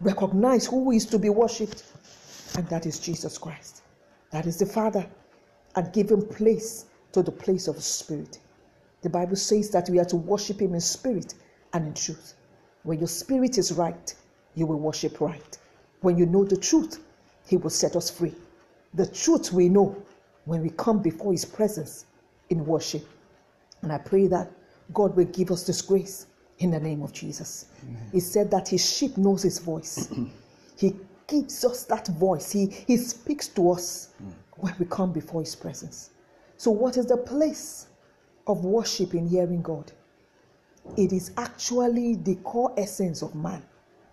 Recognize 0.00 0.66
who 0.66 0.90
is 0.90 1.06
to 1.06 1.18
be 1.18 1.28
worshipped, 1.28 1.84
and 2.56 2.66
that 2.68 2.86
is 2.86 2.98
Jesus 2.98 3.38
Christ. 3.38 3.82
That 4.30 4.46
is 4.46 4.58
the 4.58 4.66
Father, 4.66 5.06
and 5.76 5.92
give 5.92 6.10
Him 6.10 6.26
place 6.26 6.86
to 7.12 7.22
the 7.22 7.32
place 7.32 7.68
of 7.68 7.76
the 7.76 7.82
Spirit. 7.82 8.40
The 9.02 9.10
Bible 9.10 9.36
says 9.36 9.70
that 9.70 9.88
we 9.88 9.98
are 9.98 10.04
to 10.06 10.16
worship 10.16 10.60
Him 10.60 10.74
in 10.74 10.80
spirit 10.80 11.34
and 11.72 11.86
in 11.86 11.94
truth. 11.94 12.34
When 12.82 12.98
your 12.98 13.08
spirit 13.08 13.58
is 13.58 13.72
right, 13.72 14.14
you 14.54 14.66
will 14.66 14.78
worship 14.78 15.20
right. 15.20 15.58
When 16.00 16.18
you 16.18 16.26
know 16.26 16.44
the 16.44 16.56
truth, 16.56 17.00
He 17.46 17.56
will 17.56 17.70
set 17.70 17.96
us 17.96 18.10
free. 18.10 18.34
The 18.94 19.06
truth 19.06 19.52
we 19.52 19.68
know 19.68 19.96
when 20.44 20.62
we 20.62 20.70
come 20.70 21.00
before 21.00 21.32
His 21.32 21.44
presence 21.44 22.06
in 22.50 22.66
worship. 22.66 23.06
And 23.82 23.92
I 23.92 23.98
pray 23.98 24.26
that 24.26 24.50
God 24.92 25.16
will 25.16 25.26
give 25.26 25.50
us 25.50 25.66
this 25.66 25.82
grace 25.82 26.26
in 26.58 26.70
the 26.70 26.80
name 26.80 27.02
of 27.02 27.12
Jesus. 27.12 27.66
Amen. 27.82 28.10
He 28.12 28.20
said 28.20 28.50
that 28.50 28.68
His 28.68 28.84
sheep 28.84 29.16
knows 29.16 29.42
His 29.42 29.58
voice. 29.58 30.12
he 30.76 30.94
gives 31.26 31.64
us 31.64 31.84
that 31.84 32.08
voice. 32.08 32.50
He, 32.50 32.66
he 32.86 32.96
speaks 32.96 33.48
to 33.48 33.70
us 33.70 34.10
when 34.56 34.74
we 34.78 34.86
come 34.86 35.12
before 35.12 35.40
His 35.40 35.54
presence. 35.54 36.10
So, 36.56 36.70
what 36.70 36.96
is 36.96 37.06
the 37.06 37.16
place 37.16 37.86
of 38.46 38.64
worship 38.64 39.14
in 39.14 39.26
hearing 39.28 39.62
God? 39.62 39.92
It 40.96 41.12
is 41.12 41.32
actually 41.36 42.16
the 42.16 42.34
core 42.36 42.72
essence 42.76 43.22
of 43.22 43.34
man 43.34 43.62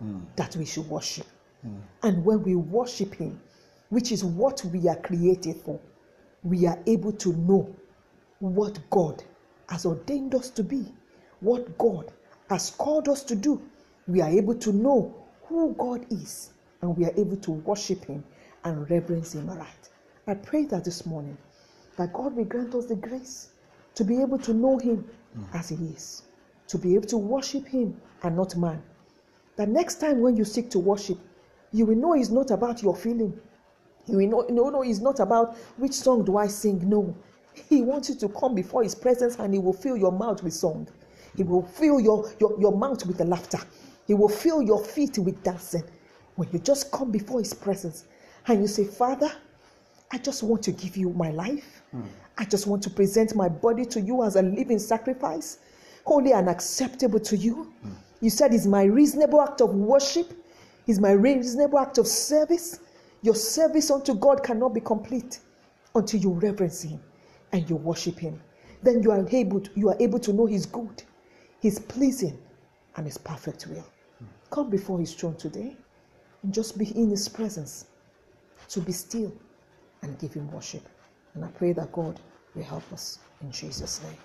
mm. 0.02 0.22
that 0.36 0.54
we 0.56 0.64
should 0.64 0.88
worship. 0.88 1.26
Mm. 1.66 1.80
And 2.02 2.24
when 2.24 2.42
we 2.42 2.54
worship 2.54 3.14
Him, 3.14 3.40
which 3.88 4.12
is 4.12 4.24
what 4.24 4.64
we 4.66 4.88
are 4.88 4.96
created 4.96 5.56
for, 5.56 5.80
we 6.42 6.66
are 6.66 6.78
able 6.86 7.12
to 7.12 7.32
know 7.34 7.74
what 8.38 8.78
God 8.90 9.22
has 9.70 9.86
ordained 9.86 10.34
us 10.34 10.50
to 10.50 10.62
be, 10.62 10.84
what 11.40 11.78
God 11.78 12.12
has 12.48 12.70
called 12.70 13.08
us 13.08 13.22
to 13.24 13.34
do. 13.34 13.62
We 14.06 14.20
are 14.20 14.28
able 14.28 14.54
to 14.56 14.72
know 14.72 15.14
who 15.44 15.74
God 15.78 16.04
is 16.10 16.50
and 16.82 16.96
we 16.96 17.04
are 17.04 17.12
able 17.16 17.36
to 17.36 17.52
worship 17.52 18.04
Him 18.04 18.24
and 18.64 18.90
reverence 18.90 19.34
Him 19.34 19.48
aright. 19.48 19.88
I 20.26 20.34
pray 20.34 20.64
that 20.66 20.84
this 20.84 21.06
morning 21.06 21.36
that 21.96 22.12
God 22.12 22.34
will 22.34 22.44
grant 22.44 22.74
us 22.74 22.86
the 22.86 22.96
grace 22.96 23.50
to 23.94 24.04
be 24.04 24.20
able 24.20 24.38
to 24.38 24.52
know 24.52 24.78
Him 24.78 25.04
mm. 25.38 25.54
as 25.54 25.68
He 25.68 25.76
is 25.76 26.22
to 26.70 26.78
be 26.78 26.94
able 26.94 27.06
to 27.08 27.18
worship 27.18 27.66
Him 27.66 28.00
and 28.22 28.36
not 28.36 28.56
man. 28.56 28.80
That 29.56 29.68
next 29.68 29.96
time 29.96 30.20
when 30.20 30.36
you 30.36 30.44
seek 30.44 30.70
to 30.70 30.78
worship, 30.78 31.18
you 31.72 31.84
will 31.84 31.96
know 31.96 32.14
it's 32.14 32.30
not 32.30 32.52
about 32.52 32.80
your 32.80 32.94
feeling. 32.94 33.38
You 34.06 34.18
will 34.18 34.28
know, 34.28 34.46
no, 34.48 34.70
no, 34.70 34.82
it's 34.82 35.00
not 35.00 35.18
about 35.18 35.56
which 35.78 35.92
song 35.92 36.24
do 36.24 36.36
I 36.36 36.46
sing. 36.46 36.88
No. 36.88 37.14
He 37.54 37.82
wants 37.82 38.08
you 38.08 38.14
to 38.16 38.28
come 38.28 38.54
before 38.54 38.82
His 38.82 38.94
presence 38.94 39.36
and 39.38 39.52
He 39.52 39.60
will 39.60 39.72
fill 39.72 39.96
your 39.96 40.12
mouth 40.12 40.42
with 40.42 40.54
song. 40.54 40.88
He 41.36 41.42
will 41.42 41.62
fill 41.62 42.00
your, 42.00 42.30
your, 42.40 42.60
your 42.60 42.76
mouth 42.76 43.04
with 43.06 43.18
the 43.18 43.24
laughter. 43.24 43.60
He 44.06 44.14
will 44.14 44.28
fill 44.28 44.62
your 44.62 44.82
feet 44.82 45.18
with 45.18 45.42
dancing. 45.42 45.84
When 46.36 46.48
you 46.52 46.58
just 46.58 46.90
come 46.90 47.10
before 47.10 47.38
His 47.40 47.54
presence 47.54 48.04
and 48.46 48.60
you 48.60 48.66
say, 48.66 48.84
Father, 48.84 49.30
I 50.12 50.18
just 50.18 50.42
want 50.42 50.62
to 50.64 50.72
give 50.72 50.96
you 50.96 51.10
my 51.10 51.30
life. 51.30 51.82
Mm. 51.94 52.06
I 52.38 52.44
just 52.44 52.66
want 52.66 52.82
to 52.84 52.90
present 52.90 53.34
my 53.36 53.48
body 53.48 53.84
to 53.86 54.00
you 54.00 54.24
as 54.24 54.36
a 54.36 54.42
living 54.42 54.78
sacrifice 54.78 55.58
holy 56.04 56.32
and 56.32 56.48
acceptable 56.48 57.20
to 57.20 57.36
you. 57.36 57.72
Mm. 57.86 57.92
You 58.20 58.30
said 58.30 58.52
it's 58.52 58.66
my 58.66 58.84
reasonable 58.84 59.40
act 59.40 59.60
of 59.60 59.74
worship, 59.74 60.32
it's 60.86 60.98
my 60.98 61.12
reasonable 61.12 61.78
act 61.78 61.98
of 61.98 62.06
service. 62.06 62.80
Your 63.22 63.34
service 63.34 63.90
unto 63.90 64.14
God 64.14 64.42
cannot 64.42 64.74
be 64.74 64.80
complete 64.80 65.40
until 65.94 66.20
you 66.20 66.30
reverence 66.30 66.82
Him 66.82 67.00
and 67.52 67.68
you 67.68 67.76
worship 67.76 68.18
Him. 68.18 68.40
Then 68.82 69.02
you 69.02 69.10
are 69.10 69.26
able 69.30 69.60
to, 69.60 69.70
you 69.74 69.88
are 69.88 69.96
able 70.00 70.18
to 70.20 70.32
know 70.32 70.46
His 70.46 70.66
good, 70.66 71.02
His 71.60 71.78
pleasing, 71.78 72.38
and 72.96 73.06
His 73.06 73.18
perfect 73.18 73.66
will. 73.66 73.86
Come 74.50 74.70
before 74.70 74.98
His 74.98 75.14
throne 75.14 75.36
today 75.36 75.76
and 76.42 76.52
just 76.52 76.78
be 76.78 76.86
in 76.96 77.10
His 77.10 77.28
presence 77.28 77.86
to 78.68 78.80
be 78.80 78.92
still 78.92 79.32
and 80.02 80.18
give 80.18 80.32
Him 80.34 80.50
worship. 80.50 80.88
And 81.34 81.44
I 81.44 81.48
pray 81.48 81.72
that 81.72 81.92
God 81.92 82.20
will 82.54 82.64
help 82.64 82.90
us 82.92 83.18
in 83.42 83.50
Jesus' 83.52 84.00
name. 84.02 84.18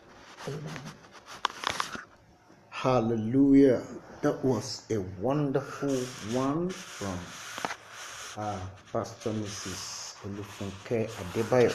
Amen. 0.48 0.82
Hallelujah. 2.70 3.82
That 4.22 4.44
was 4.44 4.84
a 4.92 5.00
wonderful 5.22 5.96
one 6.38 6.70
from 6.70 7.18
uh, 8.38 8.60
Pastor 8.92 9.32
Mrs. 9.32 10.16
Olufunke 10.26 11.08
Adebayo. 11.10 11.72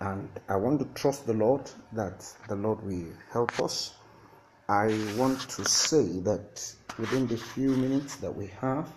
And 0.00 0.28
I 0.48 0.56
want 0.56 0.80
to 0.80 1.00
trust 1.00 1.26
the 1.26 1.34
Lord 1.34 1.70
that 1.92 2.26
the 2.48 2.56
Lord 2.56 2.82
will 2.84 3.12
help 3.30 3.58
us. 3.60 3.94
I 4.68 4.98
want 5.16 5.40
to 5.50 5.64
say 5.64 6.20
that 6.20 6.74
within 6.98 7.26
the 7.26 7.36
few 7.36 7.70
minutes 7.70 8.16
that 8.16 8.34
we 8.34 8.46
have, 8.60 8.88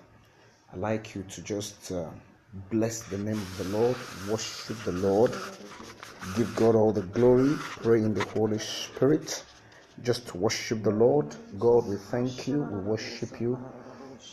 I'd 0.74 0.80
like 0.80 1.16
you 1.16 1.24
to 1.24 1.42
just 1.42 1.92
uh, 1.92 2.10
bless 2.72 3.02
the 3.04 3.18
name 3.18 3.38
of 3.38 3.58
the 3.58 3.78
Lord, 3.78 3.96
worship 4.30 4.78
the 4.84 4.94
Lord, 4.94 5.32
give 6.36 6.54
God 6.56 6.76
all 6.76 6.92
the 6.92 7.02
glory, 7.02 7.56
pray 7.60 8.00
in 8.00 8.14
the 8.14 8.24
Holy 8.26 8.60
Spirit 8.60 9.44
just 10.04 10.36
worship 10.36 10.84
the 10.84 10.92
Lord. 10.92 11.36
God, 11.58 11.88
we 11.88 11.96
thank 11.96 12.48
you. 12.48 12.62
We 12.62 12.80
worship 12.80 13.42
you. 13.42 13.58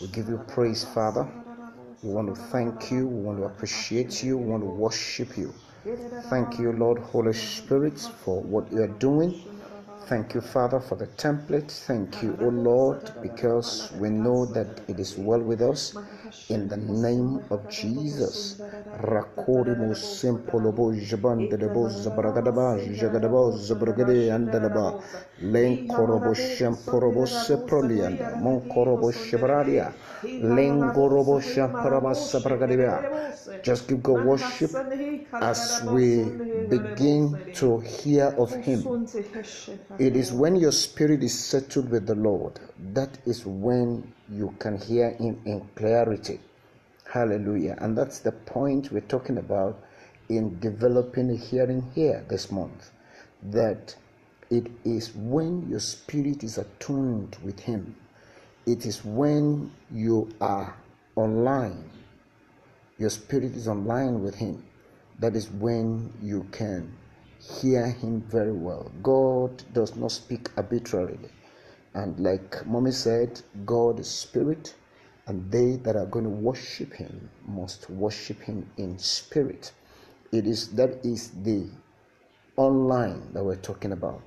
We 0.01 0.09
give 0.09 0.29
you 0.29 0.39
praise, 0.49 0.85
Father. 0.85 1.27
We 2.03 2.13
want 2.13 2.35
to 2.35 2.41
thank 2.41 2.91
you. 2.91 3.09
We 3.09 3.23
want 3.23 3.39
to 3.39 3.45
appreciate 3.45 4.23
you. 4.23 4.37
We 4.37 4.45
want 4.45 4.63
to 4.63 4.69
worship 4.69 5.39
you. 5.39 5.55
Thank 5.85 6.59
you, 6.59 6.73
Lord, 6.73 6.99
Holy 6.99 7.35
Spirit, 7.35 7.99
for 8.25 8.41
what 8.41 8.73
you 8.73 8.83
are 8.83 8.87
doing. 8.87 9.35
Thank 10.07 10.33
you, 10.35 10.41
Father, 10.41 10.81
for 10.81 10.97
the 10.97 11.07
template. 11.09 11.71
Thank 11.71 12.23
you, 12.23 12.39
O 12.41 12.49
Lord, 12.49 13.11
because 13.21 13.93
we 13.99 14.09
know 14.09 14.47
that 14.47 14.81
it 14.89 14.99
is 14.99 15.19
well 15.19 15.41
with 15.41 15.61
us. 15.61 15.95
In 16.51 16.69
the 16.69 16.77
name 16.77 17.41
of 17.51 17.61
Jesus. 17.71 18.61
Rakorimo 19.01 19.95
simpolobo 19.95 20.93
jabandelebo 20.95 21.89
zabragadaba 21.89 22.79
jagadabo 23.01 23.53
zabragade 23.53 24.31
andalaba 24.33 24.95
lenkorobo 25.43 26.33
shamporobo 26.35 27.27
seprolianda 27.27 28.37
monkorobo 28.37 29.11
shabradia 29.13 29.93
lengorobo 30.23 31.41
shamparaba 31.41 32.15
sabragadibia 32.15 33.03
just 33.65 33.89
give 33.89 34.03
God 34.03 34.25
worship 34.25 34.71
as 35.41 35.83
we 35.93 36.25
begin 36.69 37.37
to 37.55 37.81
hear 37.81 38.27
of 38.39 38.53
Him. 38.65 39.09
It 39.99 40.15
is 40.17 40.33
when 40.33 40.57
your 40.57 40.73
spirit 40.73 41.23
is 41.23 41.37
settled 41.39 41.91
with 41.91 42.07
the 42.07 42.15
Lord 42.15 42.61
that 42.95 43.11
is 43.27 43.45
when 43.47 44.13
you 44.31 44.55
can 44.59 44.79
hear 44.79 45.11
Him 45.13 45.41
in 45.45 45.69
clarity. 45.77 46.41
Hallelujah. 47.13 47.77
And 47.81 47.97
that's 47.97 48.21
the 48.21 48.33
point 48.33 48.93
we're 48.93 49.01
talking 49.01 49.39
about 49.39 49.79
in 50.29 50.59
developing 50.61 51.31
a 51.31 51.37
hearing 51.37 51.91
here 51.95 52.25
this 52.29 52.51
month. 52.51 52.91
That 53.43 53.95
it 54.51 54.69
is 54.85 55.15
when 55.15 55.69
your 55.69 55.81
spirit 55.81 56.43
is 56.43 56.59
attuned 56.59 57.37
with 57.43 57.61
Him, 57.61 57.97
it 58.67 58.87
is 58.87 59.05
when 59.05 59.71
you 59.93 60.31
are 60.41 60.75
online 61.17 61.91
your 62.97 63.11
spirit 63.11 63.57
is 63.57 63.67
online 63.67 64.23
with 64.23 64.37
Him, 64.37 64.63
that 65.19 65.35
is 65.35 65.51
when 65.51 66.13
you 66.23 66.47
can 66.53 66.93
hear 67.61 67.87
Him 67.89 68.23
very 68.23 68.53
well. 68.53 68.91
God 69.03 69.63
does 69.73 69.97
not 69.97 70.13
speak 70.13 70.49
arbitrarily. 70.57 71.31
And 71.95 72.19
like 72.21 72.67
Mommy 72.67 72.91
said, 72.93 73.41
God 73.65 74.01
is 74.01 74.09
spirit, 74.09 74.75
and 75.27 75.51
they 75.51 75.77
that 75.77 75.97
are 75.97 76.07
going 76.07 76.25
to 76.25 76.31
worship 76.31 76.93
Him 76.93 77.31
must 77.47 77.89
worship 77.89 78.41
Him 78.41 78.69
in 78.77 78.99
spirit. 78.99 79.73
It 80.33 80.47
is 80.47 80.71
that 80.73 81.05
is 81.05 81.31
the 81.43 81.69
online 82.57 83.33
that 83.33 83.45
we're 83.45 83.57
talking 83.57 83.93
about. 83.93 84.23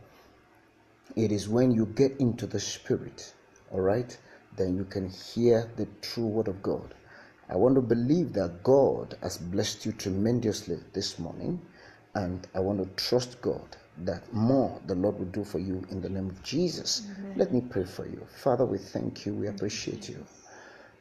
It 1.15 1.31
is 1.31 1.49
when 1.49 1.71
you 1.71 1.85
get 1.85 2.19
into 2.19 2.47
the 2.47 2.59
spirit 2.59 3.33
all 3.71 3.81
right, 3.81 4.17
then 4.55 4.77
you 4.77 4.85
can 4.85 5.09
hear 5.09 5.69
the 5.75 5.87
true 6.01 6.25
word 6.27 6.47
of 6.47 6.61
God. 6.61 6.93
I 7.49 7.55
want 7.55 7.75
to 7.75 7.81
believe 7.81 8.33
that 8.33 8.63
God 8.63 9.17
has 9.21 9.37
blessed 9.37 9.85
you 9.85 9.91
tremendously 9.91 10.79
this 10.93 11.19
morning, 11.19 11.61
and 12.15 12.47
I 12.55 12.59
want 12.59 12.79
to 12.79 13.03
trust 13.03 13.41
God 13.41 13.77
that 14.05 14.31
more 14.33 14.79
the 14.87 14.95
Lord 14.95 15.17
will 15.19 15.25
do 15.25 15.43
for 15.43 15.59
you 15.59 15.83
in 15.91 16.01
the 16.01 16.09
name 16.09 16.29
of 16.29 16.43
Jesus. 16.43 17.07
Amen. 17.19 17.33
Let 17.35 17.53
me 17.53 17.61
pray 17.61 17.85
for 17.85 18.05
you. 18.05 18.25
Father, 18.27 18.65
we 18.65 18.77
thank 18.77 19.25
you, 19.25 19.33
we 19.33 19.47
appreciate 19.47 20.09
you. 20.09 20.25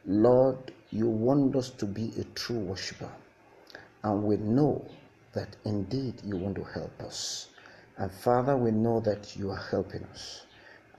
Lord, 0.05 0.57
you 0.91 1.07
want 1.07 1.55
us 1.55 1.69
to 1.71 1.85
be 1.85 2.13
a 2.19 2.23
true 2.35 2.59
worshiper, 2.59 3.11
and 4.03 4.23
we 4.23 4.37
know 4.37 4.85
that 5.33 5.55
indeed 5.65 6.21
you 6.23 6.37
want 6.37 6.55
to 6.55 6.63
help 6.63 7.01
us. 7.01 7.49
And 7.97 8.11
Father, 8.11 8.55
we 8.55 8.71
know 8.71 8.99
that 9.01 9.35
you 9.35 9.51
are 9.51 9.63
helping 9.71 10.03
us. 10.05 10.45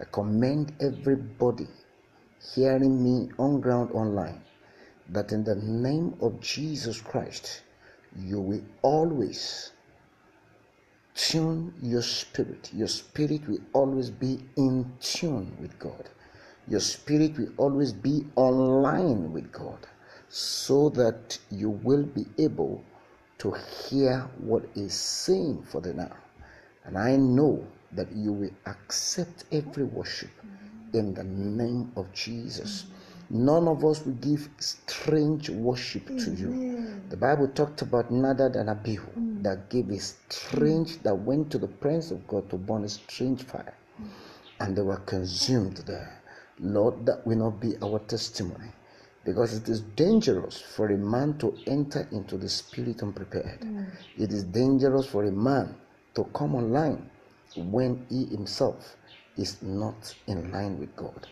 I 0.00 0.04
commend 0.04 0.72
everybody 0.80 1.66
hearing 2.54 3.02
me 3.02 3.30
on 3.38 3.60
ground 3.60 3.90
online 3.92 4.40
that 5.10 5.32
in 5.32 5.44
the 5.44 5.54
name 5.56 6.14
of 6.20 6.40
Jesus 6.40 7.00
Christ, 7.00 7.62
you 8.16 8.40
will 8.40 8.62
always 8.82 9.72
tune 11.18 11.74
your 11.82 12.02
spirit. 12.02 12.70
Your 12.72 12.86
spirit 12.86 13.46
will 13.48 13.58
always 13.72 14.08
be 14.08 14.38
in 14.56 14.90
tune 15.00 15.54
with 15.60 15.76
God. 15.78 16.08
Your 16.68 16.80
spirit 16.80 17.36
will 17.36 17.52
always 17.56 17.92
be 17.92 18.24
online 18.36 19.32
with 19.32 19.50
God 19.50 19.86
so 20.28 20.88
that 20.90 21.38
you 21.50 21.70
will 21.70 22.04
be 22.04 22.24
able 22.38 22.84
to 23.38 23.52
hear 23.88 24.30
what 24.38 24.64
is 24.76 24.94
saying 24.94 25.64
for 25.64 25.80
the 25.80 25.92
now. 25.92 26.16
And 26.84 26.96
I 26.96 27.16
know 27.16 27.66
that 27.92 28.14
you 28.14 28.32
will 28.32 28.50
accept 28.66 29.44
every 29.50 29.84
worship 29.84 30.30
in 30.92 31.14
the 31.14 31.24
name 31.24 31.90
of 31.96 32.12
Jesus. 32.12 32.86
None 33.30 33.66
of 33.66 33.84
us 33.84 34.04
will 34.06 34.14
give 34.14 34.48
strange 34.58 35.50
worship 35.50 36.06
to 36.06 36.30
you. 36.30 37.00
The 37.10 37.16
Bible 37.16 37.48
talked 37.48 37.82
about 37.82 38.10
Nadab 38.10 38.54
and 38.56 38.70
Abihu. 38.70 39.06
That 39.42 39.70
gave 39.70 39.90
a 39.90 39.98
strange, 39.98 41.02
that 41.02 41.14
went 41.14 41.50
to 41.52 41.58
the 41.58 41.68
presence 41.68 42.10
of 42.10 42.26
God 42.26 42.48
to 42.50 42.56
burn 42.56 42.84
a 42.84 42.88
strange 42.88 43.42
fire, 43.42 43.74
and 44.60 44.76
they 44.76 44.82
were 44.82 44.98
consumed 44.98 45.78
there. 45.86 46.20
Lord, 46.60 47.06
that 47.06 47.26
will 47.26 47.36
not 47.38 47.60
be 47.60 47.76
our 47.82 48.00
testimony 48.00 48.72
because 49.24 49.54
it 49.54 49.68
is 49.68 49.80
dangerous 49.80 50.60
for 50.60 50.88
a 50.88 50.96
man 50.96 51.36
to 51.38 51.54
enter 51.66 52.08
into 52.12 52.36
the 52.36 52.48
spirit 52.48 53.02
unprepared. 53.02 53.60
Mm. 53.60 53.86
It 54.16 54.32
is 54.32 54.44
dangerous 54.44 55.06
for 55.06 55.24
a 55.24 55.30
man 55.30 55.74
to 56.14 56.24
come 56.34 56.54
online 56.54 57.10
when 57.56 58.06
he 58.08 58.24
himself 58.26 58.96
is 59.36 59.62
not 59.62 60.14
in 60.26 60.50
line 60.50 60.78
with 60.78 60.94
God. 60.96 61.26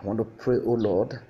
I 0.00 0.06
want 0.06 0.18
to 0.18 0.24
pray, 0.24 0.56
oh 0.64 0.72
Lord, 0.72 1.20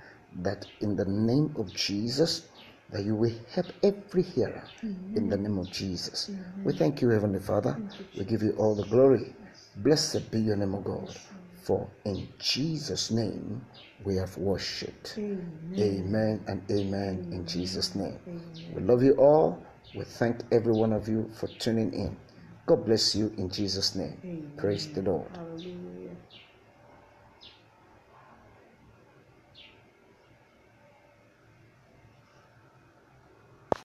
that 0.42 0.66
in 0.80 0.96
the 0.96 1.04
name 1.04 1.54
of 1.58 1.72
Jesus, 1.74 2.48
that 2.90 3.04
you 3.04 3.14
will 3.14 3.32
help 3.54 3.66
every 3.82 4.22
hearer 4.22 4.62
in 4.82 5.28
the 5.28 5.36
name 5.36 5.58
of 5.58 5.70
Jesus. 5.70 6.30
We 6.64 6.72
thank 6.72 7.00
you, 7.02 7.08
Heavenly 7.10 7.40
Father. 7.40 7.76
You, 7.78 8.20
we 8.20 8.24
give 8.24 8.42
you 8.42 8.52
all 8.58 8.74
the 8.74 8.84
glory. 8.84 9.34
Blessed 9.76 10.30
be 10.30 10.40
your 10.40 10.56
name, 10.56 10.74
O 10.74 10.80
God. 10.80 11.14
For 11.62 11.88
in 12.04 12.28
Jesus' 12.38 13.10
name 13.10 13.64
we 14.04 14.16
have 14.16 14.36
worshipped. 14.36 15.14
Amen, 15.18 15.40
amen 15.78 16.44
and 16.46 16.62
amen, 16.70 16.92
amen, 16.92 17.32
in 17.32 17.46
Jesus' 17.46 17.94
name. 17.94 18.18
We 18.74 18.82
love 18.82 19.02
you 19.02 19.14
all. 19.14 19.62
We 19.94 20.04
thank 20.04 20.42
every 20.52 20.72
one 20.72 20.92
of 20.92 21.08
you 21.08 21.30
for 21.34 21.46
tuning 21.58 21.92
in. 21.94 22.16
God 22.66 22.84
bless 22.84 23.14
you 23.14 23.32
in 23.38 23.48
Jesus' 23.50 23.94
name. 23.94 24.52
Praise 24.56 24.86
the 24.92 25.02
Lord. 25.02 25.28
Hallelujah. 25.34 25.93